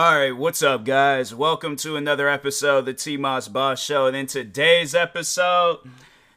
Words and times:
All 0.00 0.16
right, 0.16 0.34
what's 0.34 0.62
up, 0.62 0.86
guys? 0.86 1.34
Welcome 1.34 1.76
to 1.76 1.94
another 1.96 2.26
episode 2.26 2.78
of 2.78 2.86
the 2.86 2.94
T 2.94 3.18
Moss 3.18 3.48
Boss 3.48 3.84
Show. 3.84 4.06
And 4.06 4.16
in 4.16 4.26
today's 4.26 4.94
episode, 4.94 5.80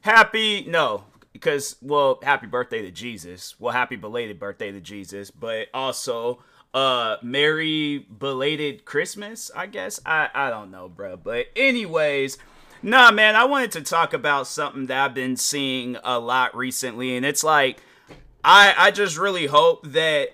happy, 0.02 0.66
no, 0.67 1.06
because, 1.31 1.78
well, 1.81 2.19
happy 2.23 2.45
birthday 2.45 2.81
to 2.81 2.91
Jesus. 2.91 3.56
Well, 3.61 3.72
happy 3.72 3.95
belated 3.95 4.38
birthday 4.38 4.73
to 4.73 4.81
Jesus, 4.81 5.31
but 5.31 5.69
also, 5.73 6.44
uh, 6.73 7.16
Merry 7.22 8.00
belated 8.00 8.84
Christmas, 8.84 9.50
I 9.56 9.67
guess. 9.67 9.97
I, 10.06 10.28
I 10.34 10.50
don't 10.50 10.69
know, 10.69 10.89
bro. 10.89 11.16
But, 11.16 11.45
anyways, 11.56 12.38
nah, 12.81 13.11
man, 13.11 13.38
I 13.38 13.45
wanted 13.45 13.72
to 13.72 13.81
talk 13.81 14.11
about 14.11 14.45
something 14.45 14.88
that 14.88 15.06
I've 15.06 15.14
been 15.14 15.38
seeing 15.38 15.95
a 16.03 16.19
lot 16.19 16.53
recently. 16.53 17.16
And 17.16 17.25
it's 17.25 17.45
like, 17.45 17.81
I, 18.44 18.73
I 18.78 18.91
just 18.91 19.17
really 19.17 19.45
hope 19.45 19.88
that 19.88 20.31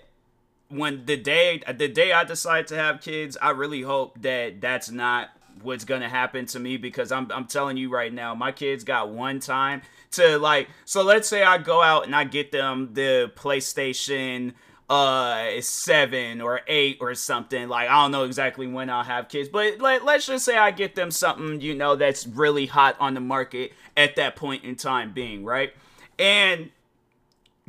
when 0.70 1.06
the 1.06 1.17
day 1.17 1.62
the 1.67 1.88
day 1.88 2.12
I 2.12 2.23
decide 2.23 2.67
to 2.67 2.75
have 2.75 3.02
kids, 3.02 3.38
I 3.42 3.52
really 3.52 3.81
hope 3.81 4.22
that 4.22 4.62
that's 4.62 4.89
not 4.89 5.30
what's 5.62 5.84
gonna 5.84 6.09
happen 6.09 6.45
to 6.48 6.59
me 6.59 6.78
because 6.78 7.12
I'm 7.12 7.31
I'm 7.31 7.45
telling 7.45 7.78
you 7.78 7.89
right 7.89 8.14
now, 8.14 8.36
my 8.36 8.52
kids 8.52 8.84
got 8.84 9.09
one 9.09 9.40
time 9.40 9.81
to 10.12 10.38
like. 10.38 10.70
So 10.86 11.03
let's 11.03 11.28
say 11.28 11.44
I 11.44 11.58
go 11.58 11.81
out 11.81 12.06
and 12.06 12.16
I 12.16 12.23
get 12.23 12.52
them 12.52 12.92
the 12.94 13.31
PlayStation 13.36 14.53
uh 14.90 15.62
seven 15.62 16.42
or 16.42 16.62
eight 16.67 16.97
or 17.00 17.14
something 17.14 17.70
like 17.70 17.88
i 17.88 17.94
don't 18.02 18.09
know 18.12 18.23
exactly 18.23 18.66
when 18.66 18.90
i'll 18.90 19.03
have 19.03 19.30
kids 19.30 19.47
but 19.47 19.80
let, 19.80 20.03
let's 20.03 20.25
just 20.25 20.44
say 20.44 20.58
i 20.58 20.72
get 20.72 20.95
them 20.95 21.12
something 21.12 21.62
you 21.62 21.75
know 21.75 21.95
that's 21.95 22.25
really 22.25 22.66
hot 22.66 22.95
on 23.00 23.14
the 23.14 23.20
market 23.20 23.72
at 23.95 24.16
that 24.16 24.36
point 24.36 24.64
in 24.64 24.75
time 24.75 25.14
being 25.14 25.45
right 25.45 25.73
and 26.17 26.72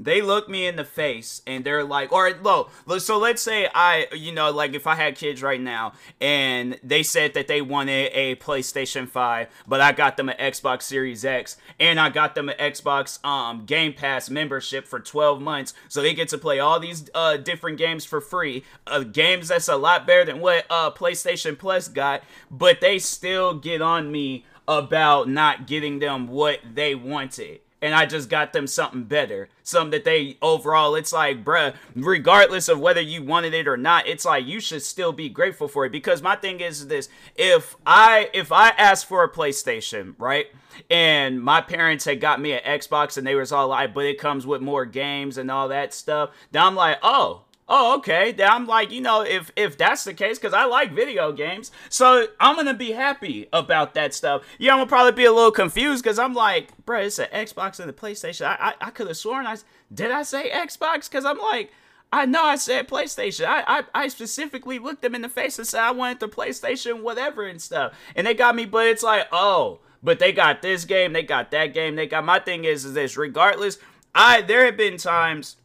they 0.03 0.23
look 0.23 0.49
me 0.49 0.67
in 0.67 0.77
the 0.77 0.85
face 0.85 1.43
and 1.47 1.65
they're 1.65 1.85
like 1.85 2.11
or 2.11 2.33
low 2.43 2.69
so 2.99 3.19
let's 3.19 3.43
say 3.43 3.69
i 3.75 4.07
you 4.13 4.33
know 4.33 4.51
like 4.51 4.75
if 4.75 4.87
i 4.87 4.95
had 4.95 5.15
kids 5.15 5.43
right 5.43 5.61
now 5.61 5.93
and 6.21 6.79
they 6.83 7.03
said 7.03 7.35
that 7.35 7.47
they 7.47 7.61
wanted 7.61 8.11
a 8.15 8.35
playstation 8.37 9.07
5 9.07 9.49
but 9.69 9.81
i 9.81 9.93
got 9.93 10.17
them 10.17 10.29
an 10.29 10.37
xbox 10.53 10.83
series 10.83 11.25
x 11.25 11.57
and 11.79 12.01
i 12.01 12.09
got 12.09 12.35
them 12.35 12.49
an 12.49 12.57
xbox 12.73 13.23
um 13.25 13.65
game 13.67 13.93
pass 13.93 14.31
membership 14.31 14.87
for 14.87 14.99
12 14.99 15.41
months 15.41 15.75
so 15.89 16.01
they 16.01 16.15
get 16.15 16.29
to 16.29 16.39
play 16.39 16.59
all 16.59 16.81
these 16.81 17.09
uh 17.15 17.37
different 17.37 17.77
games 17.77 18.05
for 18.05 18.21
free 18.21 18.65
uh 18.87 19.01
games 19.01 19.49
that's 19.49 19.69
a 19.69 19.77
lot 19.77 20.07
better 20.07 20.25
than 20.25 20.41
what 20.41 20.65
uh 20.71 20.91
playstation 20.91 21.59
plus 21.59 21.89
got 21.89 22.23
but 22.51 22.81
they 22.81 22.99
still 22.99 23.55
get 23.55 23.83
on 23.83 24.11
me 24.11 24.45
about 24.67 25.29
not 25.29 25.67
getting 25.67 25.99
them 25.99 26.29
what 26.29 26.61
they 26.75 26.95
wanted 26.95 27.61
and 27.83 27.95
I 27.95 28.07
just 28.07 28.29
got 28.29 28.53
them 28.53 28.67
something 28.67 29.05
better. 29.05 29.49
Something 29.63 29.91
that 29.91 30.05
they 30.05 30.37
overall, 30.43 30.95
it's 30.95 31.13
like, 31.13 31.45
bruh, 31.45 31.75
regardless 31.95 32.69
of 32.69 32.81
whether 32.81 33.01
you 33.01 33.23
wanted 33.23 33.55
it 33.55 33.67
or 33.67 33.77
not, 33.77 34.07
it's 34.07 34.25
like 34.25 34.47
you 34.47 34.61
should 34.61 34.83
still 34.83 35.13
be 35.13 35.29
grateful 35.29 35.69
for 35.69 35.85
it. 35.85 35.93
Because 35.93 36.23
my 36.23 36.37
thing 36.37 36.61
is 36.61 36.89
this 36.89 37.09
if 37.37 37.77
I 37.87 38.31
if 38.35 38.53
I 38.53 38.71
ask 38.71 39.07
for 39.07 39.25
a 39.25 39.31
PlayStation, 39.31 40.15
right? 40.19 40.47
And 40.91 41.43
my 41.43 41.61
parents 41.61 42.05
had 42.05 42.21
got 42.21 42.41
me 42.41 42.53
an 42.53 42.81
Xbox 42.81 43.19
and 43.19 43.27
they 43.27 43.35
was 43.35 43.53
all 43.53 43.69
like, 43.69 43.95
but 43.95 44.05
it 44.05 44.19
comes 44.19 44.47
with 44.47 44.61
more 44.61 44.85
games 44.85 45.39
and 45.39 45.51
all 45.51 45.69
that 45.69 45.93
stuff. 45.93 46.31
Then 46.53 46.63
I'm 46.63 46.75
like, 46.75 46.99
oh, 47.03 47.43
oh 47.71 47.97
okay 47.97 48.33
then 48.33 48.51
i'm 48.51 48.67
like 48.67 48.91
you 48.91 49.01
know 49.01 49.23
if 49.23 49.51
if 49.57 49.79
that's 49.79 50.05
the 50.05 50.13
case 50.13 50.39
because 50.39 50.53
i 50.53 50.65
like 50.65 50.93
video 50.93 51.33
games 51.33 51.71
so 51.89 52.27
i'm 52.39 52.57
gonna 52.57 52.75
be 52.75 52.91
happy 52.91 53.49
about 53.53 53.95
that 53.95 54.13
stuff 54.13 54.43
yeah 54.59 54.73
i'm 54.73 54.79
gonna 54.79 54.89
probably 54.89 55.13
be 55.13 55.25
a 55.25 55.33
little 55.33 55.53
confused 55.53 56.03
because 56.03 56.19
i'm 56.19 56.35
like 56.35 56.77
bro 56.85 57.01
it's 57.01 57.19
an 57.19 57.29
xbox 57.33 57.81
and 57.81 57.89
a 57.89 57.93
playstation 57.93 58.45
i 58.45 58.75
i, 58.81 58.89
I 58.89 58.91
could 58.91 59.07
have 59.07 59.17
sworn 59.17 59.47
i 59.47 59.57
did 59.95 60.11
i 60.11 60.23
say 60.25 60.51
xbox 60.51 61.09
because 61.09 61.25
i'm 61.25 61.39
like 61.39 61.73
I 62.13 62.27
know 62.27 62.43
I 62.43 62.57
said 62.57 62.89
PlayStation. 62.89 63.47
I, 63.47 63.63
I 63.65 63.85
I 63.95 64.09
specifically 64.09 64.81
looked 64.81 65.03
them 65.03 65.15
in 65.15 65.23
the 65.23 65.29
face 65.29 65.59
and 65.59 65.69
said 65.69 65.81
I 65.81 65.93
wanted 65.93 66.19
the 66.19 66.29
PlayStation, 66.29 67.03
whatever 67.03 67.47
and 67.47 67.63
stuff. 67.63 67.93
And 68.17 68.27
they 68.27 68.35
got 68.35 68.57
me, 68.57 68.65
but 68.65 68.89
it's 68.89 69.05
like, 69.05 69.29
oh, 69.31 69.79
but 70.03 70.19
they 70.19 70.33
got 70.33 70.61
this 70.61 70.85
game, 70.85 71.13
they 71.13 71.23
got 71.23 71.53
that 71.53 71.73
game, 71.73 71.95
they 71.95 72.09
got 72.09 72.25
my 72.25 72.41
thing 72.41 72.65
is, 72.65 72.85
is 72.85 72.95
this. 72.95 73.17
Regardless, 73.17 73.79
I 74.13 74.41
there 74.43 74.65
have 74.65 74.77
been 74.77 74.97
times 74.97 75.57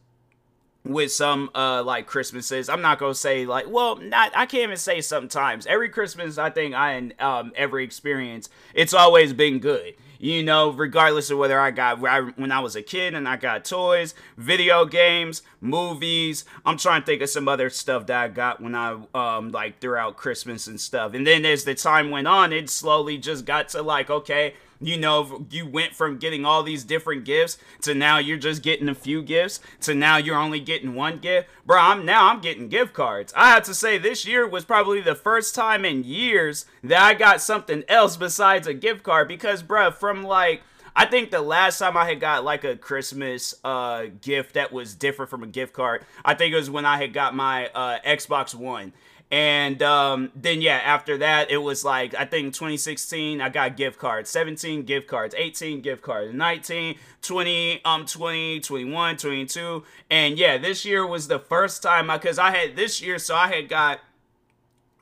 with 0.86 1.12
some 1.12 1.50
uh 1.54 1.82
like 1.82 2.06
christmases. 2.06 2.68
I'm 2.68 2.82
not 2.82 2.98
gonna 2.98 3.14
say 3.14 3.46
like 3.46 3.66
well 3.68 3.96
not 3.96 4.32
i 4.36 4.46
can't 4.46 4.64
even 4.64 4.76
say 4.76 5.00
sometimes. 5.00 5.66
Every 5.66 5.88
christmas 5.88 6.38
i 6.38 6.50
think 6.50 6.74
i 6.74 6.96
um 7.18 7.52
every 7.56 7.84
experience 7.84 8.48
it's 8.74 8.94
always 8.94 9.32
been 9.32 9.58
good. 9.58 9.94
You 10.18 10.42
know 10.42 10.70
regardless 10.70 11.30
of 11.30 11.38
whether 11.38 11.58
i 11.60 11.70
got 11.70 12.00
when 12.00 12.50
i 12.50 12.60
was 12.60 12.74
a 12.74 12.82
kid 12.82 13.14
and 13.14 13.28
i 13.28 13.36
got 13.36 13.66
toys 13.66 14.14
video 14.38 14.86
games 14.86 15.42
movies 15.60 16.46
i'm 16.64 16.78
trying 16.78 17.02
to 17.02 17.06
think 17.06 17.20
of 17.20 17.28
some 17.28 17.48
other 17.48 17.68
stuff 17.68 18.06
that 18.06 18.22
i 18.22 18.28
got 18.28 18.62
when 18.62 18.74
i 18.74 18.96
um 19.14 19.50
like 19.50 19.78
throughout 19.78 20.16
christmas 20.16 20.66
and 20.66 20.80
stuff. 20.80 21.12
And 21.12 21.26
then 21.26 21.44
as 21.44 21.64
the 21.64 21.74
time 21.74 22.10
went 22.10 22.26
on 22.26 22.52
it 22.52 22.70
slowly 22.70 23.18
just 23.18 23.44
got 23.44 23.68
to 23.70 23.82
like 23.82 24.08
okay 24.08 24.54
you 24.80 24.96
know, 24.96 25.46
you 25.50 25.66
went 25.66 25.94
from 25.94 26.18
getting 26.18 26.44
all 26.44 26.62
these 26.62 26.84
different 26.84 27.24
gifts 27.24 27.58
to 27.82 27.94
now 27.94 28.18
you're 28.18 28.36
just 28.36 28.62
getting 28.62 28.88
a 28.88 28.94
few 28.94 29.22
gifts 29.22 29.60
to 29.82 29.94
now 29.94 30.16
you're 30.16 30.38
only 30.38 30.60
getting 30.60 30.94
one 30.94 31.18
gift. 31.18 31.48
Bro, 31.64 31.78
I'm 31.78 32.04
now 32.04 32.28
I'm 32.28 32.40
getting 32.40 32.68
gift 32.68 32.92
cards. 32.92 33.32
I 33.36 33.50
have 33.50 33.64
to 33.64 33.74
say 33.74 33.98
this 33.98 34.26
year 34.26 34.46
was 34.46 34.64
probably 34.64 35.00
the 35.00 35.14
first 35.14 35.54
time 35.54 35.84
in 35.84 36.04
years 36.04 36.66
that 36.82 37.02
I 37.02 37.14
got 37.14 37.40
something 37.40 37.84
else 37.88 38.16
besides 38.16 38.66
a 38.66 38.74
gift 38.74 39.02
card 39.02 39.28
because 39.28 39.62
bro, 39.62 39.90
from 39.90 40.22
like 40.22 40.62
I 40.98 41.04
think 41.04 41.30
the 41.30 41.42
last 41.42 41.78
time 41.78 41.94
I 41.94 42.06
had 42.06 42.20
got 42.20 42.42
like 42.42 42.64
a 42.64 42.74
Christmas 42.74 43.54
uh, 43.62 44.06
gift 44.22 44.54
that 44.54 44.72
was 44.72 44.94
different 44.94 45.30
from 45.30 45.42
a 45.42 45.46
gift 45.46 45.74
card, 45.74 46.06
I 46.24 46.32
think 46.32 46.54
it 46.54 46.56
was 46.56 46.70
when 46.70 46.86
I 46.86 46.96
had 46.96 47.12
got 47.12 47.34
my 47.34 47.66
uh, 47.68 47.98
Xbox 48.00 48.54
One. 48.54 48.94
And 49.30 49.82
um, 49.82 50.30
then 50.36 50.62
yeah, 50.62 50.76
after 50.76 51.18
that 51.18 51.50
it 51.50 51.56
was 51.56 51.84
like 51.84 52.14
I 52.14 52.24
think 52.24 52.54
2016 52.54 53.40
I 53.40 53.48
got 53.48 53.76
gift 53.76 53.98
cards, 53.98 54.30
17 54.30 54.84
gift 54.84 55.08
cards, 55.08 55.34
18 55.36 55.80
gift 55.80 56.02
cards, 56.02 56.32
19, 56.32 56.96
20, 57.22 57.84
um 57.84 58.06
20, 58.06 58.60
21, 58.60 59.16
22. 59.16 59.84
And 60.10 60.38
yeah, 60.38 60.58
this 60.58 60.84
year 60.84 61.04
was 61.04 61.26
the 61.26 61.40
first 61.40 61.82
time 61.82 62.08
I 62.08 62.18
cuz 62.18 62.38
I 62.38 62.52
had 62.56 62.76
this 62.76 63.02
year 63.02 63.18
so 63.18 63.34
I 63.34 63.48
had 63.48 63.68
got 63.68 64.00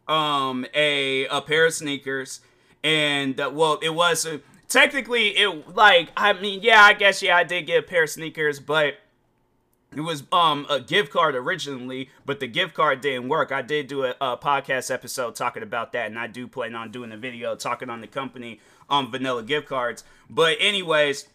um 0.09 0.65
a 0.73 1.27
a 1.27 1.43
pair 1.43 1.67
of 1.67 1.75
sneakers. 1.75 2.41
And 2.83 3.39
uh, 3.39 3.51
well 3.53 3.79
it 3.83 3.91
was 3.91 4.25
uh, 4.25 4.39
technically 4.69 5.37
it 5.37 5.77
like 5.77 6.09
I 6.17 6.33
mean 6.33 6.61
yeah, 6.63 6.83
I 6.83 6.95
guess 6.95 7.23
yeah, 7.23 7.37
I 7.37 7.45
did 7.45 7.67
get 7.67 7.81
a 7.81 7.87
pair 7.87 8.05
of 8.05 8.11
sneakers, 8.11 8.59
but 8.59 8.95
it 9.97 10.01
was 10.01 10.25
um 10.33 10.67
a 10.69 10.81
gift 10.81 11.13
card 11.13 11.35
originally, 11.35 12.11
but 12.25 12.41
the 12.41 12.47
gift 12.47 12.75
card 12.75 13.01
didn't 13.01 13.29
work. 13.29 13.53
I 13.53 13.63
did 13.63 13.87
do 13.87 14.05
a, 14.05 14.15
a, 14.21 14.37
podcast 14.37 14.93
episode 14.93 15.35
talking 15.35 15.63
about 15.63 15.93
that, 15.93 16.07
and 16.07 16.19
I 16.19 16.27
do 16.27 16.47
plan 16.47 16.75
on 16.75 16.91
doing 16.91 17.13
a 17.13 17.17
video 17.17 17.55
talking 17.57 17.91
on 17.91 18.01
the 18.01 18.07
company 18.07 18.61
on 18.89 19.07
um, 19.07 19.11
vanilla 19.11 19.43
gift 19.43 19.69
cards. 19.69 20.05
But 20.29 20.57
anyways, 20.61 21.29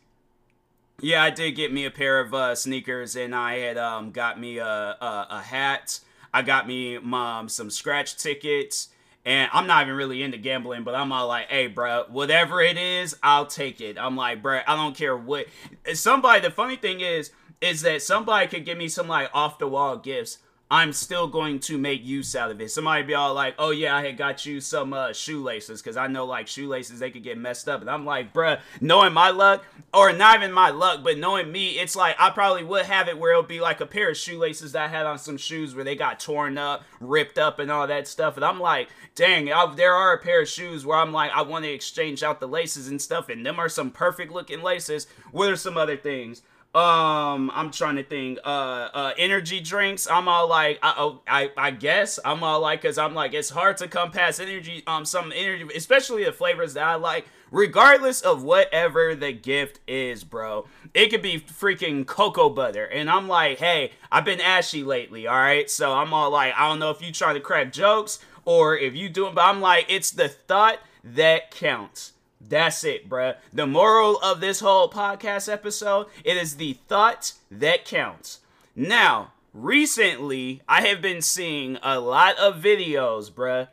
yeah, 1.02 1.24
I 1.24 1.30
did 1.30 1.52
get 1.52 1.74
me 1.74 1.86
a 1.86 1.92
pair 1.92 2.20
of 2.20 2.34
uh, 2.34 2.56
sneakers, 2.56 3.16
and 3.16 3.34
I 3.34 3.58
had 3.58 3.78
um 3.78 4.12
got 4.12 4.40
me 4.40 4.58
a 4.58 4.66
a, 4.66 5.28
a 5.30 5.42
hat. 5.42 6.00
I 6.34 6.42
got 6.42 6.68
me 6.68 6.98
mom 7.00 7.40
um, 7.40 7.50
some 7.50 7.70
scratch 7.70 8.18
tickets. 8.18 8.90
And 9.26 9.50
I'm 9.52 9.68
not 9.68 9.84
even 9.84 9.96
really 9.96 10.24
into 10.24 10.38
gambling, 10.38 10.84
but 10.84 10.96
I'm 10.96 11.12
all 11.12 11.28
like, 11.28 11.50
hey, 11.50 11.68
bro, 11.68 12.06
whatever 12.08 12.62
it 12.62 12.78
is, 12.78 13.16
I'll 13.22 13.46
take 13.46 13.82
it. 13.82 13.98
I'm 14.00 14.16
like, 14.16 14.42
bro, 14.42 14.62
I 14.66 14.76
don't 14.76 14.96
care 14.96 15.16
what. 15.16 15.48
Somebody, 15.94 16.40
the 16.40 16.52
funny 16.52 16.78
thing 16.78 17.02
is, 17.02 17.32
is 17.62 17.82
that 17.82 18.02
somebody 18.02 18.48
could 18.48 18.66
give 18.66 18.78
me 18.78 18.88
some 18.88 19.08
like 19.08 19.30
off 19.34 19.60
the 19.60 19.68
wall 19.68 19.98
gifts. 19.98 20.40
I'm 20.72 20.94
still 20.94 21.28
going 21.28 21.62
to 21.62 21.80
make 21.80 22.06
use 22.06 22.36
out 22.36 22.52
of 22.52 22.62
it. 22.62 22.70
Somebody 22.70 23.02
be 23.02 23.16
all 23.16 23.34
like, 23.34 23.56
"Oh 23.58 23.72
yeah, 23.72 23.96
I 23.96 24.06
had 24.06 24.18
got 24.18 24.46
you 24.46 24.62
some 24.62 24.94
uh, 24.94 25.14
shoelaces," 25.14 25.82
because 25.82 25.98
I 25.98 26.06
know 26.06 26.26
like 26.26 26.48
shoelaces 26.48 27.00
they 27.00 27.10
could 27.10 27.24
get 27.24 27.40
messed 27.40 27.68
up, 27.68 27.82
and 27.82 27.90
I'm 27.90 28.06
like, 28.06 28.34
bruh, 28.34 28.60
knowing 28.80 29.12
my 29.14 29.32
luck, 29.32 29.66
or 29.96 30.14
not 30.14 30.36
even 30.38 30.54
my 30.54 30.70
luck, 30.70 31.00
but 31.04 31.18
knowing 31.18 31.52
me, 31.52 31.80
it's 31.80 31.96
like 31.96 32.16
I 32.20 32.30
probably 32.30 32.64
would 32.64 32.86
have 32.86 33.08
it 33.08 33.18
where 33.18 33.32
it'll 33.32 33.42
be 33.42 33.60
like 33.60 33.82
a 33.82 33.88
pair 33.88 34.12
of 34.12 34.18
shoelaces 34.18 34.74
that 34.74 34.86
I 34.86 34.88
had 34.90 35.08
on 35.08 35.18
some 35.18 35.38
shoes 35.38 35.74
where 35.74 35.84
they 35.84 35.96
got 35.96 36.20
torn 36.20 36.60
up, 36.60 36.84
ripped 37.00 37.40
up, 37.40 37.58
and 37.58 37.72
all 37.72 37.88
that 37.88 38.08
stuff, 38.08 38.36
and 38.36 38.46
I'm 38.46 38.60
like, 38.60 38.90
dang, 39.16 39.52
I, 39.52 39.74
there 39.76 39.96
are 39.96 40.14
a 40.14 40.22
pair 40.22 40.44
of 40.44 40.48
shoes 40.48 40.86
where 40.86 41.00
I'm 41.00 41.12
like, 41.12 41.32
I 41.32 41.42
want 41.42 41.66
to 41.66 41.72
exchange 41.72 42.22
out 42.22 42.40
the 42.40 42.48
laces 42.48 42.90
and 42.90 43.02
stuff, 43.02 43.28
and 43.28 43.44
them 43.44 43.58
are 43.58 43.70
some 43.70 43.90
perfect 43.90 44.32
looking 44.32 44.62
laces. 44.62 45.08
What 45.32 45.50
are 45.50 45.56
some 45.56 45.78
other 45.78 45.98
things? 45.98 46.44
Um 46.76 47.50
i'm 47.56 47.72
trying 47.72 47.96
to 47.96 48.04
think. 48.04 48.38
Uh 48.46 48.90
uh 48.94 49.14
energy 49.18 49.60
drinks 49.60 50.08
i'm 50.08 50.28
all 50.28 50.48
like 50.48 50.78
i 50.84 50.94
oh, 50.98 51.22
i, 51.28 51.50
I 51.58 51.72
guess 51.72 52.20
i'm 52.24 52.44
all 52.44 52.62
like 52.62 52.84
because 52.84 53.00
i'm 53.00 53.16
like 53.16 53.34
it's 53.34 53.50
hard 53.50 53.78
to 53.78 53.88
come 53.88 54.12
past 54.12 54.40
energy 54.40 54.84
um 54.86 55.04
some 55.04 55.34
energy 55.36 55.68
especially 55.76 56.26
the 56.26 56.32
flavors 56.32 56.76
that 56.76 56.84
i 56.84 56.94
like 56.94 57.26
regardless 57.50 58.22
of 58.22 58.44
whatever 58.44 59.16
the 59.16 59.32
gift 59.32 59.80
is 59.88 60.24
bro. 60.24 60.68
It 60.94 61.10
could 61.10 61.24
be 61.24 61.40
freaking 61.40 62.06
cocoa 62.06 62.50
butter 62.50 62.86
and 62.86 63.10
i'm 63.10 63.28
like 63.28 63.58
hey 63.58 63.92
i've 64.12 64.26
been 64.26 64.42
ashy 64.42 64.84
lately 64.84 65.26
all 65.26 65.36
right 65.36 65.72
so 65.72 65.94
i'm 65.94 66.14
all 66.14 66.30
like 66.30 66.54
i 66.56 66.68
don't 66.68 66.78
know 66.78 66.92
if 66.92 67.02
you 67.02 67.12
trying 67.12 67.34
to 67.34 67.42
crack 67.42 67.74
jokes 67.74 68.20
or 68.46 68.78
if 68.78 68.96
you 68.96 69.10
do 69.10 69.26
it 69.26 69.34
but 69.34 69.46
i'm 69.46 69.60
like 69.60 69.88
it's 69.90 70.12
the 70.12 70.30
thought 70.30 70.78
that 71.04 71.50
counts 71.50 72.14
that's 72.42 72.84
it, 72.84 73.10
bruh. 73.10 73.36
The 73.52 73.68
moral 73.68 74.18
of 74.20 74.40
this 74.40 74.60
whole 74.60 74.90
podcast 74.90 75.52
episode, 75.52 76.08
it 76.24 76.38
is 76.38 76.56
the 76.56 76.74
thought 76.88 77.34
that 77.52 77.86
counts. 77.86 78.40
Now, 78.76 79.34
recently, 79.54 80.62
I 80.68 80.88
have 80.88 81.02
been 81.02 81.22
seeing 81.22 81.78
a 81.84 82.00
lot 82.00 82.38
of 82.38 82.62
videos, 82.62 83.32
bruh, 83.32 83.68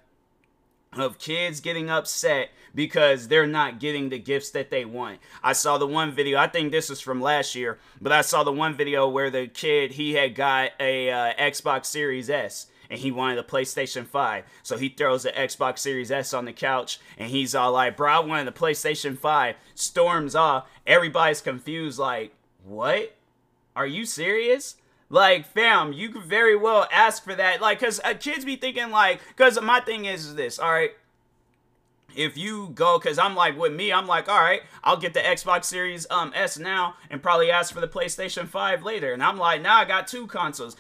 of 0.93 1.19
kids 1.19 1.61
getting 1.61 1.91
upset 1.91 2.51
because 2.75 3.29
they're 3.29 3.47
not 3.47 3.81
getting 3.81 4.09
the 4.09 4.19
gifts 4.19 4.51
that 4.51 4.71
they 4.71 4.85
want. 4.85 5.19
I 5.43 5.53
saw 5.53 5.79
the 5.79 5.87
one 5.87 6.12
video, 6.12 6.39
I 6.39 6.47
think 6.47 6.73
this 6.73 6.91
was 6.91 7.01
from 7.01 7.21
last 7.23 7.55
year, 7.55 7.79
but 8.01 8.12
I 8.12 8.21
saw 8.21 8.45
the 8.45 8.53
one 8.53 8.75
video 8.75 9.09
where 9.09 9.31
the 9.31 9.47
kid, 9.47 9.93
he 9.93 10.15
had 10.15 10.35
got 10.35 10.73
a 10.79 11.11
uh, 11.11 11.35
Xbox 11.35 11.87
Series 11.87 12.29
S 12.29 12.67
and 12.91 13.00
he 13.00 13.11
wanted 13.11 13.38
a 13.38 13.43
PlayStation 13.43 14.06
5. 14.06 14.44
So 14.62 14.77
he 14.77 14.88
throws 14.88 15.23
the 15.23 15.31
Xbox 15.31 15.79
Series 15.79 16.11
S 16.11 16.35
on 16.35 16.44
the 16.44 16.53
couch 16.53 16.99
and 17.19 17.31
he's 17.31 17.55
all 17.55 17.73
like, 17.73 17.97
Bro, 17.97 18.12
I 18.12 18.19
wanted 18.21 18.47
the 18.47 18.59
PlayStation 18.59 19.17
5. 19.17 19.56
Storms 19.75 20.35
off. 20.35 20.69
Everybody's 20.87 21.41
confused, 21.41 21.99
like, 21.99 22.33
What? 22.65 23.15
Are 23.75 23.87
you 23.87 24.05
serious? 24.06 24.77
Like, 25.09 25.47
fam, 25.47 25.93
you 25.93 26.09
could 26.09 26.25
very 26.25 26.56
well 26.56 26.88
ask 26.91 27.23
for 27.23 27.35
that. 27.35 27.61
Like, 27.61 27.79
cause 27.79 28.00
uh, 28.03 28.15
kids 28.15 28.44
be 28.44 28.56
thinking 28.56 28.91
like, 28.91 29.21
cause 29.37 29.61
my 29.61 29.81
thing 29.81 30.06
is, 30.06 30.27
is 30.27 30.35
this, 30.35 30.59
all 30.59 30.73
right 30.73 30.93
if 32.17 32.37
you 32.37 32.71
go 32.75 32.99
because 32.99 33.19
i'm 33.19 33.35
like 33.35 33.59
with 33.59 33.73
me 33.73 33.93
i'm 33.93 34.07
like 34.07 34.29
all 34.29 34.41
right 34.41 34.63
i'll 34.85 34.97
get 34.97 35.15
the 35.15 35.21
xbox 35.21 35.65
series 35.65 36.07
um 36.11 36.33
s 36.35 36.59
now 36.59 36.95
and 37.11 37.23
probably 37.23 37.51
ask 37.51 37.73
for 37.73 37.81
the 37.81 37.89
playstation 37.89 38.47
5 38.47 38.83
later. 38.83 39.13
And 39.13 39.23
i'm 39.23 39.39
like 39.39 39.63
now 39.63 39.77
i 39.77 39.85
got 39.85 40.07
two 40.07 40.27
consoles. 40.27 40.77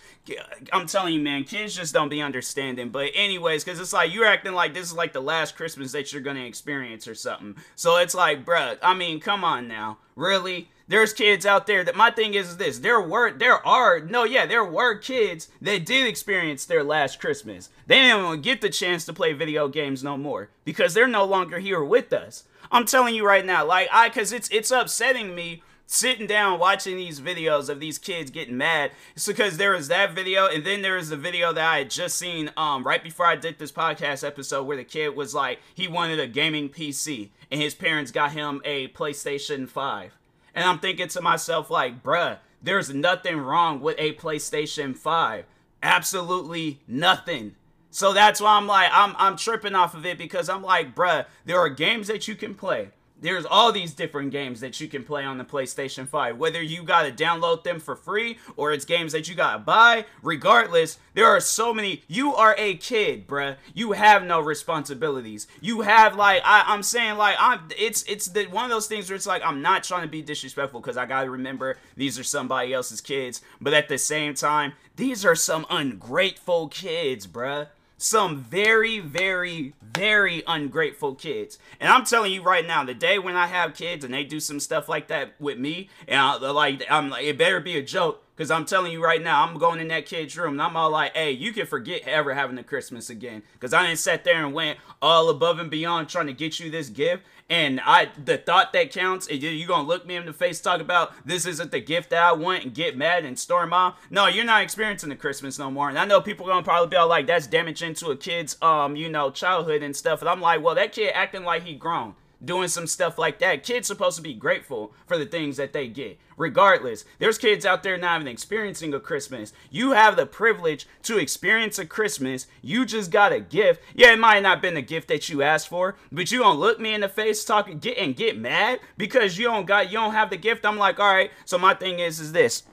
I'm 0.72 0.86
telling 0.86 1.14
you 1.14 1.20
man 1.20 1.44
kids 1.44 1.76
just 1.76 1.94
don't 1.94 2.08
be 2.08 2.20
understanding. 2.22 2.88
But 2.90 3.10
anyways 3.14 3.64
because 3.64 3.80
it's 3.80 3.92
like 3.92 4.12
you're 4.12 4.26
acting 4.26 4.52
like 4.52 4.74
this 4.74 4.86
is 4.86 4.94
like 4.94 5.12
the 5.12 5.20
last 5.20 5.56
christmas 5.56 5.92
that 5.92 6.12
you're 6.12 6.22
gonna 6.22 6.40
experience 6.40 7.06
or 7.06 7.14
something. 7.14 7.56
So 7.74 7.98
it's 7.98 8.14
like 8.14 8.44
bruh 8.44 8.78
i 8.82 8.94
mean 8.94 9.20
come 9.20 9.44
on 9.44 9.68
now. 9.68 9.98
Really 10.16 10.68
there's 10.88 11.12
kids 11.12 11.44
out 11.44 11.66
there 11.66 11.82
that 11.84 11.96
my 11.96 12.10
thing 12.10 12.34
is 12.34 12.56
this 12.56 12.78
there 12.78 13.00
were 13.00 13.32
there 13.32 13.66
are 13.66 14.00
no 14.00 14.24
yeah 14.24 14.46
there 14.46 14.64
were 14.64 14.96
kids 14.96 15.48
that 15.60 15.84
did 15.84 16.06
experience 16.06 16.64
their 16.64 16.84
last 16.84 17.20
christmas. 17.20 17.70
They 17.86 18.02
didn't 18.02 18.42
get 18.42 18.60
the 18.60 18.70
chance 18.70 19.04
to 19.06 19.12
play 19.12 19.32
video 19.32 19.68
games 19.68 20.04
no 20.04 20.16
more 20.16 20.50
because 20.64 20.94
they're 20.94 21.08
no 21.08 21.24
longer 21.24 21.58
here 21.58 21.82
with 21.82 22.12
us. 22.12 22.44
I'm 22.70 22.86
telling 22.86 23.14
you 23.14 23.26
right 23.26 23.44
now 23.44 23.64
like 23.64 23.88
i 23.92 24.08
because 24.08 24.32
it's 24.32 24.48
it's 24.50 24.70
upsetting 24.70 25.34
me 25.34 25.62
sitting 25.88 26.26
down 26.26 26.58
watching 26.58 26.96
these 26.96 27.20
videos 27.20 27.68
of 27.68 27.78
these 27.78 27.96
kids 27.96 28.32
getting 28.32 28.56
mad. 28.56 28.90
It's 29.14 29.26
because 29.26 29.56
there 29.56 29.70
was 29.70 29.86
that 29.86 30.14
video 30.14 30.46
and 30.46 30.64
then 30.64 30.82
there 30.82 30.96
was 30.96 31.10
the 31.10 31.16
video 31.16 31.52
that 31.52 31.64
i 31.64 31.78
had 31.78 31.90
just 31.90 32.16
seen 32.16 32.50
um 32.56 32.84
right 32.84 33.02
before 33.02 33.26
i 33.26 33.36
did 33.36 33.58
this 33.58 33.72
podcast 33.72 34.26
episode 34.26 34.64
where 34.64 34.76
the 34.76 34.84
kid 34.84 35.16
was 35.16 35.34
like 35.34 35.60
he 35.74 35.88
wanted 35.88 36.20
a 36.20 36.26
gaming 36.26 36.68
pc 36.68 37.30
and 37.50 37.60
his 37.60 37.74
parents 37.74 38.10
got 38.10 38.32
him 38.32 38.60
a 38.64 38.88
playstation 38.88 39.68
5 39.68 40.12
and 40.56 40.64
I'm 40.64 40.80
thinking 40.80 41.08
to 41.08 41.20
myself, 41.20 41.70
like, 41.70 42.02
bruh, 42.02 42.38
there's 42.62 42.92
nothing 42.92 43.36
wrong 43.36 43.80
with 43.80 43.94
a 43.98 44.14
PlayStation 44.14 44.96
5. 44.96 45.44
Absolutely 45.82 46.80
nothing. 46.88 47.54
So 47.90 48.12
that's 48.12 48.40
why 48.40 48.56
I'm 48.56 48.66
like, 48.66 48.90
I'm 48.92 49.14
I'm 49.18 49.36
tripping 49.36 49.74
off 49.74 49.94
of 49.94 50.04
it 50.04 50.18
because 50.18 50.48
I'm 50.48 50.62
like, 50.62 50.94
bruh, 50.94 51.26
there 51.44 51.58
are 51.58 51.68
games 51.68 52.08
that 52.08 52.26
you 52.26 52.34
can 52.34 52.54
play 52.54 52.88
there's 53.20 53.46
all 53.46 53.72
these 53.72 53.94
different 53.94 54.30
games 54.30 54.60
that 54.60 54.80
you 54.80 54.88
can 54.88 55.02
play 55.02 55.24
on 55.24 55.38
the 55.38 55.44
PlayStation 55.44 56.06
5. 56.06 56.36
Whether 56.36 56.62
you 56.62 56.82
got 56.82 57.02
to 57.02 57.12
download 57.12 57.64
them 57.64 57.80
for 57.80 57.96
free 57.96 58.38
or 58.56 58.72
it's 58.72 58.84
games 58.84 59.12
that 59.12 59.28
you 59.28 59.34
got 59.34 59.52
to 59.52 59.58
buy, 59.58 60.04
regardless, 60.22 60.98
there 61.14 61.26
are 61.26 61.40
so 61.40 61.72
many. 61.72 62.02
You 62.08 62.34
are 62.34 62.54
a 62.58 62.74
kid, 62.74 63.26
bruh. 63.26 63.56
You 63.74 63.92
have 63.92 64.24
no 64.24 64.40
responsibilities. 64.40 65.46
You 65.60 65.80
have 65.82 66.16
like 66.16 66.42
I, 66.44 66.72
am 66.72 66.82
saying 66.82 67.16
like 67.16 67.36
I'm. 67.38 67.60
It's 67.76 68.02
it's 68.04 68.26
the 68.26 68.44
one 68.46 68.64
of 68.64 68.70
those 68.70 68.86
things 68.86 69.08
where 69.08 69.16
it's 69.16 69.26
like 69.26 69.42
I'm 69.44 69.62
not 69.62 69.84
trying 69.84 70.02
to 70.02 70.08
be 70.08 70.22
disrespectful 70.22 70.80
because 70.80 70.96
I 70.96 71.06
gotta 71.06 71.30
remember 71.30 71.78
these 71.96 72.18
are 72.18 72.24
somebody 72.24 72.72
else's 72.72 73.00
kids, 73.00 73.40
but 73.60 73.72
at 73.72 73.88
the 73.88 73.98
same 73.98 74.34
time, 74.34 74.74
these 74.96 75.24
are 75.24 75.34
some 75.34 75.66
ungrateful 75.70 76.68
kids, 76.68 77.26
bruh 77.26 77.68
some 77.98 78.42
very, 78.42 78.98
very, 79.00 79.74
very 79.82 80.42
ungrateful 80.46 81.14
kids. 81.14 81.58
And 81.80 81.90
I'm 81.90 82.04
telling 82.04 82.32
you 82.32 82.42
right 82.42 82.66
now, 82.66 82.84
the 82.84 82.94
day 82.94 83.18
when 83.18 83.36
I 83.36 83.46
have 83.46 83.74
kids 83.74 84.04
and 84.04 84.12
they 84.12 84.24
do 84.24 84.40
some 84.40 84.60
stuff 84.60 84.88
like 84.88 85.08
that 85.08 85.32
with 85.40 85.58
me, 85.58 85.88
and 86.06 86.20
I, 86.20 86.36
like, 86.36 86.82
I'm 86.90 87.08
like, 87.08 87.24
it 87.24 87.38
better 87.38 87.60
be 87.60 87.78
a 87.78 87.82
joke. 87.82 88.22
Cause 88.36 88.50
I'm 88.50 88.66
telling 88.66 88.92
you 88.92 89.02
right 89.02 89.22
now, 89.22 89.42
I'm 89.42 89.58
going 89.58 89.80
in 89.80 89.88
that 89.88 90.04
kid's 90.04 90.36
room 90.36 90.52
and 90.52 90.62
I'm 90.62 90.76
all 90.76 90.90
like, 90.90 91.16
hey, 91.16 91.30
you 91.30 91.52
can 91.52 91.66
forget 91.66 92.02
ever 92.04 92.34
having 92.34 92.58
a 92.58 92.62
Christmas 92.62 93.08
again. 93.08 93.42
Cause 93.60 93.72
I 93.72 93.86
didn't 93.86 93.98
sit 93.98 94.24
there 94.24 94.44
and 94.44 94.52
went 94.52 94.78
all 95.00 95.30
above 95.30 95.58
and 95.58 95.70
beyond 95.70 96.08
trying 96.08 96.26
to 96.26 96.34
get 96.34 96.60
you 96.60 96.70
this 96.70 96.90
gift. 96.90 97.22
And 97.48 97.80
I 97.80 98.10
the 98.22 98.36
thought 98.36 98.72
that 98.72 98.90
counts, 98.92 99.28
and 99.28 99.40
you 99.40 99.66
gonna 99.66 99.86
look 99.86 100.04
me 100.04 100.16
in 100.16 100.26
the 100.26 100.32
face, 100.32 100.60
talk 100.60 100.80
about 100.80 101.12
this 101.24 101.46
isn't 101.46 101.70
the 101.70 101.80
gift 101.80 102.10
that 102.10 102.22
I 102.22 102.32
want 102.32 102.64
and 102.64 102.74
get 102.74 102.96
mad 102.96 103.24
and 103.24 103.38
storm 103.38 103.72
off. 103.72 103.98
No, 104.10 104.26
you're 104.26 104.44
not 104.44 104.62
experiencing 104.62 105.10
the 105.10 105.16
Christmas 105.16 105.58
no 105.58 105.70
more. 105.70 105.88
And 105.88 105.98
I 105.98 106.04
know 106.04 106.20
people 106.20 106.46
gonna 106.46 106.62
probably 106.62 106.88
be 106.88 106.96
all 106.96 107.08
like, 107.08 107.26
that's 107.26 107.46
damaging 107.46 107.94
to 107.94 108.08
a 108.08 108.16
kid's 108.16 108.60
um, 108.60 108.96
you 108.96 109.08
know, 109.08 109.30
childhood 109.30 109.82
and 109.82 109.96
stuff. 109.96 110.20
And 110.20 110.28
I'm 110.28 110.40
like, 110.40 110.62
well, 110.62 110.74
that 110.74 110.92
kid 110.92 111.12
acting 111.14 111.44
like 111.44 111.62
he 111.62 111.74
grown 111.74 112.14
doing 112.44 112.68
some 112.68 112.86
stuff 112.86 113.18
like 113.18 113.38
that. 113.38 113.62
Kids 113.62 113.86
supposed 113.86 114.16
to 114.16 114.22
be 114.22 114.34
grateful 114.34 114.92
for 115.06 115.18
the 115.18 115.26
things 115.26 115.56
that 115.56 115.72
they 115.72 115.88
get. 115.88 116.18
Regardless, 116.36 117.04
there's 117.18 117.38
kids 117.38 117.64
out 117.64 117.82
there 117.82 117.96
not 117.96 118.20
even 118.20 118.30
experiencing 118.30 118.92
a 118.92 119.00
Christmas. 119.00 119.52
You 119.70 119.92
have 119.92 120.16
the 120.16 120.26
privilege 120.26 120.86
to 121.04 121.18
experience 121.18 121.78
a 121.78 121.86
Christmas. 121.86 122.46
You 122.60 122.84
just 122.84 123.10
got 123.10 123.32
a 123.32 123.40
gift. 123.40 123.80
Yeah, 123.94 124.12
it 124.12 124.18
might 124.18 124.42
not 124.42 124.60
been 124.60 124.74
the 124.74 124.82
gift 124.82 125.08
that 125.08 125.28
you 125.28 125.42
asked 125.42 125.68
for, 125.68 125.96
but 126.12 126.30
you 126.30 126.40
gonna 126.40 126.58
look 126.58 126.78
me 126.78 126.92
in 126.92 127.00
the 127.00 127.08
face, 127.08 127.44
talk, 127.44 127.68
get 127.80 127.96
and 127.96 128.14
get 128.14 128.38
mad 128.38 128.80
because 128.98 129.38
you 129.38 129.46
don't 129.46 129.66
got 129.66 129.86
you 129.86 129.98
don't 129.98 130.12
have 130.12 130.30
the 130.30 130.36
gift. 130.36 130.66
I'm 130.66 130.76
like, 130.76 131.00
all 131.00 131.12
right. 131.12 131.30
So 131.44 131.58
my 131.58 131.74
thing 131.74 132.00
is, 132.00 132.20
is 132.20 132.32
this. 132.32 132.64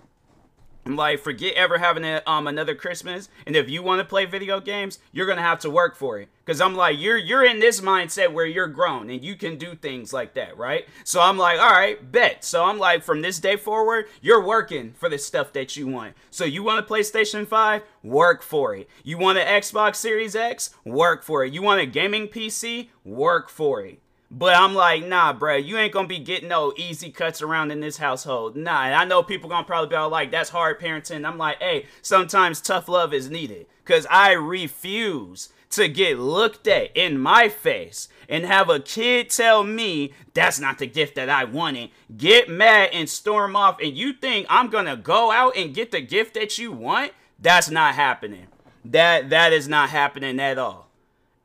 I'm 0.86 0.96
like, 0.96 1.20
forget 1.20 1.54
ever 1.56 1.78
having 1.78 2.04
a, 2.04 2.22
um 2.28 2.48
another 2.48 2.76
Christmas. 2.76 3.30
And 3.46 3.56
if 3.56 3.70
you 3.70 3.82
want 3.82 4.00
to 4.00 4.06
play 4.06 4.26
video 4.26 4.60
games, 4.60 5.00
you're 5.12 5.28
gonna 5.28 5.42
have 5.42 5.60
to 5.60 5.70
work 5.70 5.96
for 5.96 6.20
it. 6.20 6.30
Cause 6.46 6.60
I'm 6.60 6.76
like, 6.76 7.00
you're 7.00 7.18
you're 7.18 7.46
in 7.46 7.60
this 7.60 7.80
mindset 7.80 8.34
where 8.34 8.46
you're 8.46 8.68
grown 8.68 9.10
and 9.10 9.24
you 9.24 9.36
can 9.36 9.58
do 9.58 9.76
things 9.76 10.12
like 10.12 10.34
that, 10.34 10.58
right? 10.58 10.86
So 11.06 11.22
I'm 11.22 11.38
like, 11.38 11.60
all 11.60 11.72
right, 11.72 12.12
bet. 12.12 12.44
So 12.44 12.66
I'm 12.66 12.78
like, 12.78 13.04
from 13.04 13.22
this 13.22 13.40
day 13.40 13.56
forward, 13.56 14.08
you're 14.22 14.44
working 14.44 14.94
for 14.94 15.08
the 15.08 15.18
stuff 15.18 15.54
that 15.54 15.78
you 15.78 15.88
want. 15.88 16.16
So 16.32 16.44
you 16.44 16.64
want 16.64 16.86
a 16.86 16.90
PlayStation 16.90 17.48
5? 17.48 17.82
Work 18.04 18.44
for 18.44 18.76
it. 18.76 18.90
You 19.04 19.18
want 19.18 19.38
an 19.38 19.48
Xbox 19.48 19.96
Series 19.96 20.36
X? 20.36 20.72
Work 20.84 21.24
for 21.24 21.46
it. 21.46 21.54
You 21.54 21.62
want 21.62 21.80
a 21.80 21.86
gaming 21.86 22.28
PC? 22.28 22.90
Work 23.06 23.50
for 23.50 23.86
it. 23.86 24.03
But 24.36 24.56
I'm 24.56 24.74
like, 24.74 25.06
nah, 25.06 25.32
bro, 25.32 25.58
you 25.58 25.78
ain't 25.78 25.94
gonna 25.94 26.08
be 26.08 26.18
getting 26.18 26.50
no 26.50 26.74
easy 26.76 27.12
cuts 27.12 27.44
around 27.44 27.70
in 27.70 27.82
this 27.82 27.98
household. 27.98 28.56
Nah, 28.56 28.72
I 28.72 29.06
know 29.06 29.22
people 29.22 29.48
gonna 29.48 29.64
probably 29.64 29.90
be 29.90 29.96
all 29.96 30.10
like, 30.10 30.32
that's 30.32 30.50
hard 30.50 30.80
parenting. 30.80 31.24
I'm 31.24 31.38
like, 31.38 31.62
hey, 31.62 31.86
sometimes 32.02 32.60
tough 32.60 32.90
love 32.90 33.14
is 33.14 33.30
needed. 33.30 33.68
Cause 33.86 34.08
I 34.10 34.32
refuse 34.32 35.50
to 35.72 35.88
get 35.88 36.18
looked 36.18 36.68
at 36.68 36.96
in 36.98 37.20
my 37.20 37.48
face 37.48 38.08
and 38.28 38.44
have 38.46 38.70
a 38.70 38.80
kid 38.80 39.30
tell 39.30 39.64
me 39.64 40.14
that's 40.34 40.60
not 40.60 40.80
the 40.80 40.88
gift 40.88 41.14
that 41.14 41.30
I 41.30 41.44
wanted, 41.44 41.92
get 42.18 42.50
mad 42.50 42.90
and 42.92 43.08
storm 43.08 43.56
off, 43.56 43.80
and 43.80 43.96
you 43.96 44.14
think 44.14 44.48
I'm 44.50 44.70
gonna 44.70 44.98
go 44.98 45.32
out 45.32 45.56
and 45.56 45.76
get 45.76 45.92
the 45.92 46.02
gift 46.02 46.34
that 46.34 46.58
you 46.58 46.72
want? 46.72 47.12
That's 47.40 47.70
not 47.70 47.94
happening. 47.94 48.48
That 48.84 49.30
that 49.30 49.54
is 49.54 49.68
not 49.68 49.92
happening 49.92 50.40
at 50.40 50.58
all 50.58 50.90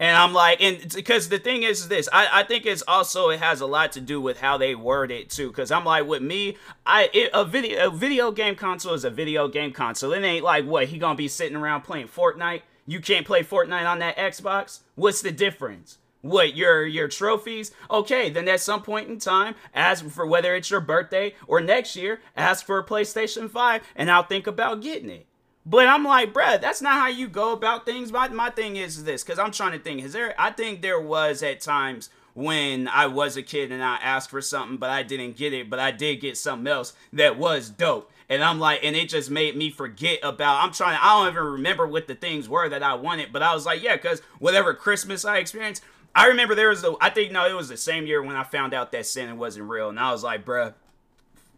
And 0.00 0.16
I'm 0.16 0.32
like, 0.32 0.62
and 0.62 0.94
because 0.94 1.28
the 1.28 1.40
thing 1.40 1.64
is 1.64 1.88
this, 1.88 2.08
I, 2.12 2.28
I 2.40 2.42
think 2.44 2.66
it's 2.66 2.82
also 2.86 3.30
it 3.30 3.40
has 3.40 3.60
a 3.60 3.66
lot 3.66 3.92
to 3.92 4.00
do 4.00 4.20
with 4.20 4.38
how 4.38 4.56
they 4.56 4.76
word 4.76 5.10
it 5.10 5.28
too. 5.28 5.48
Because 5.48 5.72
I'm 5.72 5.84
like, 5.84 6.06
with 6.06 6.22
me, 6.22 6.56
I 6.86 7.10
it, 7.12 7.30
a 7.34 7.44
video 7.44 7.88
a 7.88 7.90
video 7.90 8.30
game 8.30 8.54
console 8.54 8.94
is 8.94 9.04
a 9.04 9.10
video 9.10 9.48
game 9.48 9.72
console. 9.72 10.12
It 10.12 10.22
ain't 10.22 10.44
like 10.44 10.66
what 10.66 10.88
he 10.88 10.98
gonna 10.98 11.16
be 11.16 11.26
sitting 11.26 11.56
around 11.56 11.82
playing 11.82 12.08
Fortnite. 12.08 12.62
You 12.86 13.00
can't 13.00 13.26
play 13.26 13.42
Fortnite 13.42 13.88
on 13.88 13.98
that 13.98 14.16
Xbox. 14.16 14.80
What's 14.94 15.20
the 15.20 15.32
difference? 15.32 15.98
What 16.20 16.56
your 16.56 16.86
your 16.86 17.08
trophies? 17.08 17.72
Okay, 17.90 18.30
then 18.30 18.48
at 18.48 18.60
some 18.60 18.82
point 18.82 19.08
in 19.08 19.18
time, 19.18 19.56
ask 19.74 20.04
for 20.04 20.26
whether 20.26 20.54
it's 20.54 20.70
your 20.70 20.80
birthday 20.80 21.34
or 21.46 21.60
next 21.60 21.96
year, 21.96 22.20
ask 22.36 22.64
for 22.64 22.78
a 22.78 22.84
PlayStation 22.84 23.50
5, 23.50 23.82
and 23.94 24.10
I'll 24.10 24.24
think 24.24 24.46
about 24.46 24.82
getting 24.82 25.10
it. 25.10 25.27
But 25.68 25.86
I'm 25.86 26.02
like, 26.02 26.32
bruh, 26.32 26.58
that's 26.58 26.80
not 26.80 26.94
how 26.94 27.08
you 27.08 27.28
go 27.28 27.52
about 27.52 27.84
things. 27.84 28.10
My 28.10 28.28
my 28.28 28.48
thing 28.48 28.76
is 28.76 29.04
this, 29.04 29.22
because 29.22 29.38
I'm 29.38 29.50
trying 29.50 29.72
to 29.72 29.78
think. 29.78 30.02
Is 30.02 30.14
there? 30.14 30.34
I 30.38 30.50
think 30.50 30.80
there 30.80 31.00
was 31.00 31.42
at 31.42 31.60
times 31.60 32.08
when 32.32 32.88
I 32.88 33.06
was 33.06 33.36
a 33.36 33.42
kid 33.42 33.70
and 33.70 33.82
I 33.82 33.96
asked 33.96 34.30
for 34.30 34.40
something, 34.40 34.78
but 34.78 34.88
I 34.88 35.02
didn't 35.02 35.36
get 35.36 35.52
it, 35.52 35.68
but 35.68 35.78
I 35.78 35.90
did 35.90 36.22
get 36.22 36.38
something 36.38 36.66
else 36.66 36.94
that 37.12 37.36
was 37.36 37.68
dope. 37.68 38.10
And 38.30 38.42
I'm 38.42 38.58
like, 38.58 38.80
and 38.82 38.96
it 38.96 39.10
just 39.10 39.30
made 39.30 39.56
me 39.56 39.70
forget 39.70 40.20
about. 40.22 40.64
I'm 40.64 40.72
trying. 40.72 40.98
I 41.02 41.18
don't 41.18 41.34
even 41.34 41.52
remember 41.52 41.86
what 41.86 42.06
the 42.06 42.14
things 42.14 42.48
were 42.48 42.70
that 42.70 42.82
I 42.82 42.94
wanted, 42.94 43.30
but 43.30 43.42
I 43.42 43.52
was 43.52 43.66
like, 43.66 43.82
yeah, 43.82 43.96
because 43.96 44.20
whatever 44.38 44.72
Christmas 44.72 45.26
I 45.26 45.36
experienced, 45.36 45.82
I 46.14 46.28
remember 46.28 46.54
there 46.54 46.70
was 46.70 46.80
the. 46.80 46.96
I 46.98 47.10
think 47.10 47.30
no, 47.30 47.46
it 47.46 47.54
was 47.54 47.68
the 47.68 47.76
same 47.76 48.06
year 48.06 48.22
when 48.22 48.36
I 48.36 48.44
found 48.44 48.72
out 48.72 48.90
that 48.92 49.04
Santa 49.04 49.34
wasn't 49.34 49.68
real, 49.68 49.90
and 49.90 50.00
I 50.00 50.12
was 50.12 50.24
like, 50.24 50.46
bruh, 50.46 50.72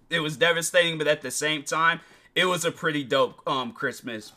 it 0.08 0.18
was 0.18 0.36
devastating, 0.36 0.98
but 0.98 1.06
at 1.06 1.22
the 1.22 1.30
same 1.30 1.62
time, 1.62 2.00
it 2.40 2.46
was 2.46 2.64
a 2.64 2.72
pretty 2.72 3.04
dope 3.04 3.40
um 3.46 3.72
Christmas. 3.72 4.32